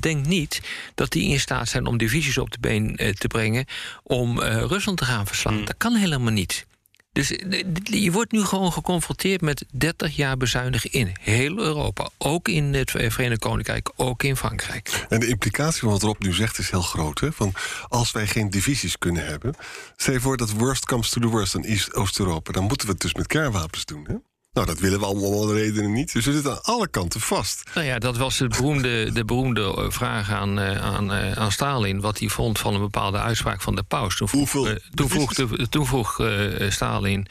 [0.00, 0.60] Denk niet
[0.94, 3.64] dat die in staat zijn om divisies op de been te brengen
[4.02, 5.64] om Rusland te gaan verslaan.
[5.64, 6.66] Dat kan helemaal niet.
[7.12, 12.08] Dus eh, je wordt nu gewoon geconfronteerd met 30 jaar bezuinigen in heel Europa.
[12.18, 15.06] Ook in het Verenigd Koninkrijk, ook in Frankrijk.
[15.08, 17.20] En de implicatie van wat Rob nu zegt is heel groot.
[17.20, 17.32] Hè?
[17.32, 17.52] Van
[17.88, 19.54] als wij geen divisies kunnen hebben.
[19.96, 22.52] Stel je voor dat worst comes to the worst in Oost-Europa.
[22.52, 24.04] Dan moeten we het dus met kernwapens doen.
[24.08, 24.14] Hè?
[24.52, 26.12] Nou, dat willen we allemaal om alle redenen niet.
[26.12, 27.62] Dus we zitten aan alle kanten vast.
[27.74, 31.52] Nou ja, dat was de beroemde, de beroemde eh, vraag aan, eh, aan, eh, aan
[31.52, 32.00] Stalin.
[32.00, 34.16] Wat hij vond van een bepaalde uitspraak van de paus.
[34.16, 37.26] Toen vroeg, Hoeveel toen vroeg, de- toen vroeg eh, Stalin.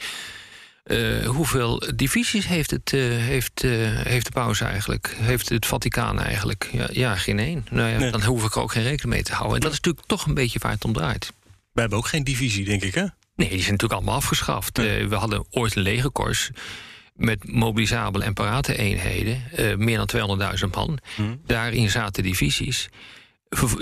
[0.84, 5.16] eh, hoeveel divisies heeft, het, eh, heeft, eh, heeft de paus eigenlijk?
[5.18, 6.68] Heeft het Vaticaan eigenlijk?
[6.72, 7.66] Ja, ja geen één.
[7.70, 8.10] Nou ja, Nee.
[8.10, 9.54] Dan hoef ik er ook geen rekening mee te houden.
[9.56, 11.32] En dat is natuurlijk toch een beetje waar het om draait.
[11.72, 13.04] We hebben ook geen divisie, denk ik, hè?
[13.36, 14.78] Nee, die zijn natuurlijk allemaal afgeschaft.
[14.78, 16.50] Eh, we hadden ooit een legerkorps
[17.24, 19.42] met mobilisabele en parate eenheden.
[19.56, 20.98] eh, meer dan 200.000 man.
[21.46, 22.88] Daarin zaten divisies.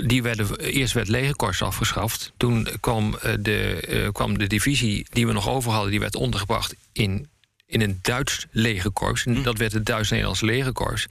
[0.05, 2.31] Die werden, eerst werd legerkorps afgeschaft.
[2.37, 5.91] Toen kwam, eh, de, eh, kwam de divisie die we nog over hadden...
[5.91, 7.27] die werd ondergebracht in,
[7.65, 9.25] in een Duits legerkorps.
[9.25, 11.07] En dat werd het Duits-Nederlands legerkorps.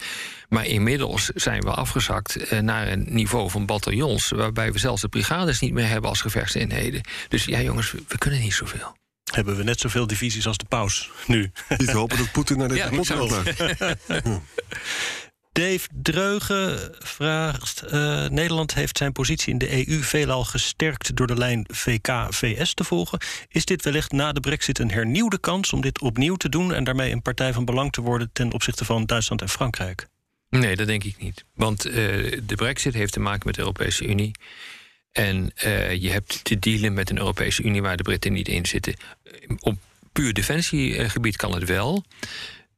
[0.49, 4.29] Maar inmiddels zijn we afgezakt naar een niveau van bataljons...
[4.29, 7.01] waarbij we zelfs de brigades niet meer hebben als gevechtseenheden.
[7.29, 8.99] Dus ja, jongens, we, we kunnen niet zoveel.
[9.31, 11.53] Hebben we net zoveel divisies als de paus nu.
[11.77, 14.38] Niet hopen dat Poetin naar deze Ja, gaat.
[15.53, 17.83] Dave Dreugen vraagt...
[17.83, 21.16] eh, Nederland heeft zijn positie in de EU veelal gesterkt...
[21.16, 23.19] door de lijn VK-VS te volgen.
[23.49, 25.73] Is dit wellicht na de brexit een hernieuwde kans...
[25.73, 26.75] om dit opnieuw te doen...
[26.75, 28.31] en daarmee een partij van belang te worden...
[28.33, 30.07] ten opzichte van Duitsland en Frankrijk?
[30.49, 31.45] Nee, dat denk ik niet.
[31.55, 31.95] Want eh,
[32.43, 34.31] de brexit heeft te maken met de Europese Unie.
[35.12, 38.66] En eh, je hebt te dealen met een Europese Unie waar de Britten niet in
[38.66, 38.94] zitten.
[39.59, 39.79] Op
[40.12, 42.05] puur defensiegebied kan het wel.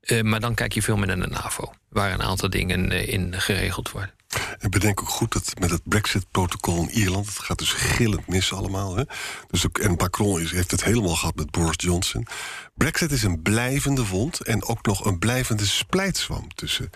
[0.01, 1.73] Eh, maar dan kijk je veel meer naar de NAVO.
[1.89, 4.15] Waar een aantal dingen eh, in geregeld worden.
[4.59, 7.27] En bedenk ook goed dat met het Brexit-protocol in Ierland...
[7.27, 8.97] het gaat dus gillend mis allemaal.
[8.97, 9.03] Hè?
[9.51, 12.27] Dus ook, en Macron is, heeft het helemaal gehad met Boris Johnson.
[12.75, 16.55] Brexit is een blijvende wond en ook nog een blijvende splijtswam...
[16.55, 16.91] tussen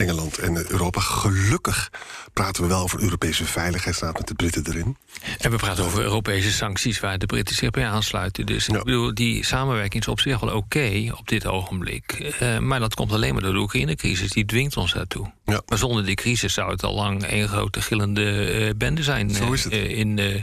[0.00, 1.00] Engeland en Europa.
[1.00, 1.90] Gelukkig
[2.32, 4.96] praten we wel over Europese veiligheidsraad met de Britten erin.
[5.38, 8.46] En we praten over Europese sancties waar de Britten zich bij aansluiten.
[8.46, 8.78] Dus Ja.
[8.78, 12.12] ik bedoel, die samenwerking is op zich wel oké op dit ogenblik.
[12.12, 14.30] Eh, maar dat komt alleen maar door de Oekraïne-crisis.
[14.30, 15.30] Die dwingt ons daartoe.
[15.44, 15.62] Ja.
[15.66, 19.30] Maar zonder die crisis zou het al lang een grote gillende eh, bende zijn.
[19.30, 19.72] Zo is het.
[19.72, 20.42] eh, in eh,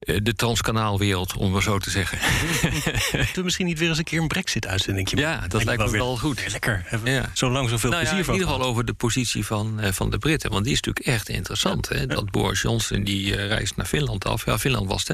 [0.00, 2.18] de transkanaalwereld, om maar zo te zeggen.
[3.12, 6.16] Moeten we misschien niet weer eens een keer een brexit-uitzending Ja, dat lijkt me wel
[6.16, 6.44] goed.
[6.50, 6.82] Lekker.
[6.86, 7.30] Hebben Ja.
[7.34, 9.92] Zo lang zoveel Nou ja, plezier in van ieder geval over de positie van, eh,
[9.92, 10.50] van de Britten.
[10.50, 11.88] Want die is natuurlijk echt interessant.
[11.88, 12.06] Hè?
[12.06, 14.44] Dat Boris Johnson die eh, reist naar Finland af.
[14.46, 15.08] Ja, Finland was het,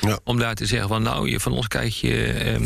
[0.00, 0.08] hè?
[0.08, 0.18] Ja.
[0.24, 2.56] Om daar te zeggen van nou, je, van ons krijg je eh,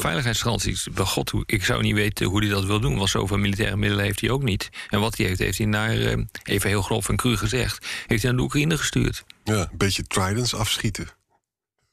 [0.00, 0.88] veiligheidsgaranties.
[0.94, 2.96] Bij God, hoe- ik zou niet weten hoe hij dat wil doen.
[2.96, 4.68] Want zoveel militaire middelen heeft hij ook niet.
[4.88, 7.86] En wat hij heeft, heeft hij naar, eh, even heel grof en cru gezegd...
[8.06, 9.24] heeft hij naar de Oekraïne gestuurd.
[9.50, 11.08] Ja, een beetje tridents afschieten.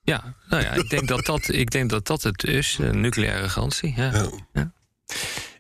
[0.02, 2.78] Ja, nou ja, ik denk dat dat, ik denk dat, dat het is.
[2.82, 3.94] Een nucleaire garantie.
[3.96, 4.12] Ja.
[4.14, 4.30] Ja.
[4.54, 4.72] Ja.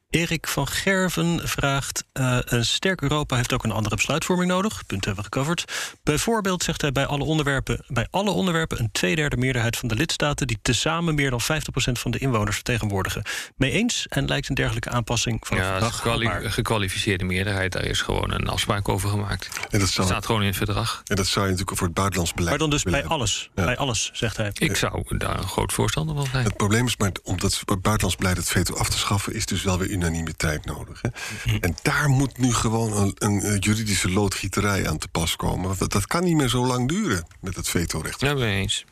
[0.09, 2.03] Erik van Gerven vraagt...
[2.13, 4.85] Uh, een sterk Europa heeft ook een andere besluitvorming nodig.
[4.85, 5.95] Punt hebben we gecoverd.
[6.03, 7.83] Bijvoorbeeld zegt hij bij alle onderwerpen...
[7.87, 10.47] bij alle onderwerpen een tweederde meerderheid van de lidstaten...
[10.47, 13.23] die tezamen meer dan 50% van de inwoners vertegenwoordigen.
[13.55, 16.21] Mee eens en lijkt een dergelijke aanpassing van ja, het verdrag...
[16.21, 19.49] Ja, gekwalificeerde meerderheid, daar is gewoon een afspraak over gemaakt.
[19.69, 21.01] En dat, zou, staat gewoon in het verdrag.
[21.05, 22.49] En dat zou je natuurlijk voor het buitenlands beleid...
[22.49, 23.65] Maar dan dus bij alles, ja.
[23.65, 24.51] bij alles, zegt hij.
[24.53, 26.43] Ik zou daar een groot voorstander van zijn.
[26.43, 29.33] Het probleem is, maar om dat buitenlands beleid het veto af te schaffen...
[29.33, 31.01] is dus wel weer unanimiteit nodig.
[31.01, 31.09] Hè?
[31.59, 35.77] En daar moet nu gewoon een, een, juridische loodgieterij aan te pas komen.
[35.77, 38.21] Dat, dat kan niet meer zo lang duren met het vetorecht.
[38.21, 38.85] Ja, ben eens.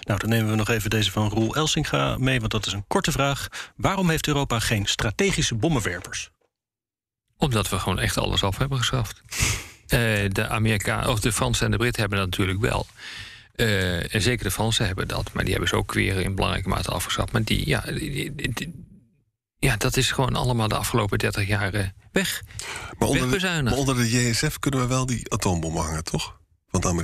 [0.00, 2.84] Nou, dan nemen we nog even deze van Roel Elsinga mee, want dat is een
[2.86, 3.48] korte vraag.
[3.76, 6.30] Waarom heeft Europa geen strategische bommenwerpers?
[7.36, 9.22] Omdat we gewoon echt alles af hebben geschaft.
[9.28, 9.48] uh,
[10.28, 12.86] de Amerikanen, of de Fransen en de Britten hebben dat natuurlijk wel.
[13.56, 16.68] Uh, en zeker de Fransen hebben dat, maar die hebben ze ook weer in belangrijke
[16.68, 17.32] mate afgeschaft.
[17.32, 18.84] Maar die, ja, die, die,
[19.64, 22.42] ja, dat is gewoon allemaal de afgelopen 30 jaar weg.
[22.98, 26.42] Maar onder, de, maar onder de JSF kunnen we wel die atoombommen hangen, toch?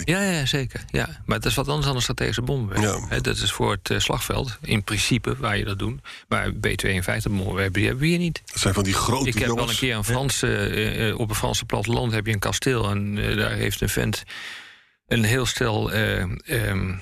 [0.05, 0.85] Ja, ja, zeker.
[0.91, 1.23] Ja.
[1.27, 2.71] Maar dat is wat anders dan een strategische bom.
[2.81, 3.21] Ja.
[3.21, 6.01] dat is voor het uh, slagveld, in principe, waar je dat doet.
[6.29, 8.43] Maar B-52 bommen die hebben we hier niet.
[8.45, 9.65] Dat zijn van die grote Ik heb jongens.
[9.65, 12.91] wel een keer een Franse, uh, op een Franse platteland heb je een kasteel...
[12.91, 14.23] en daar heeft een vent
[15.07, 17.01] een heel stel um,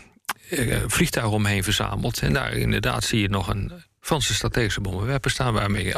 [0.86, 2.18] vliegtuigen omheen verzameld.
[2.18, 3.72] En daar inderdaad zie je nog een
[4.08, 5.54] Franse strategische bommenwerper staan...
[5.54, 5.94] waarmee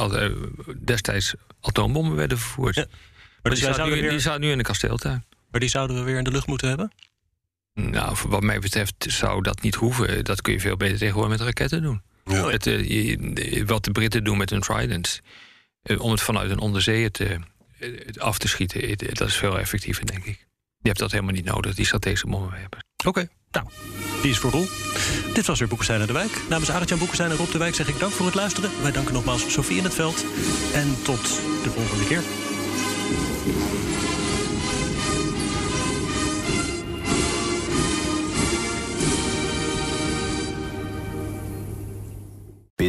[0.85, 2.75] destijds atoombommen werden vervoerd.
[2.75, 2.85] Ja.
[2.89, 2.99] Maar,
[3.43, 4.11] maar die, staat nu, weer...
[4.11, 5.25] die staat nu in de kasteeltuin.
[5.51, 6.93] Maar die zouden we weer in de lucht moeten hebben?
[7.75, 10.25] Nou, wat mij betreft zou dat niet hoeven.
[10.25, 12.03] Dat kun je veel beter tegenwoordig met raketten doen.
[12.25, 12.49] Ja.
[12.49, 15.21] Het, uh, wat de Britten doen met hun Tridents...
[15.83, 17.39] Uh, om het vanuit een onderzeeër te,
[17.79, 18.99] uh, af te schieten...
[18.99, 20.47] dat is veel effectiever, denk ik.
[20.79, 22.83] Je hebt dat helemaal niet nodig, die strategische bommenwerpers.
[22.97, 23.67] Oké, okay, nou,
[24.23, 24.69] die is voor Roel.
[25.35, 26.43] Dit was weer Boekenstein en de Wijk.
[26.49, 28.71] Namens Arend-Jan Boekenstein en Rob de Wijk zeg ik dank voor het luisteren.
[28.83, 30.25] Wij danken nogmaals Sofie in het veld.
[30.75, 31.23] En tot
[31.63, 32.23] de volgende keer.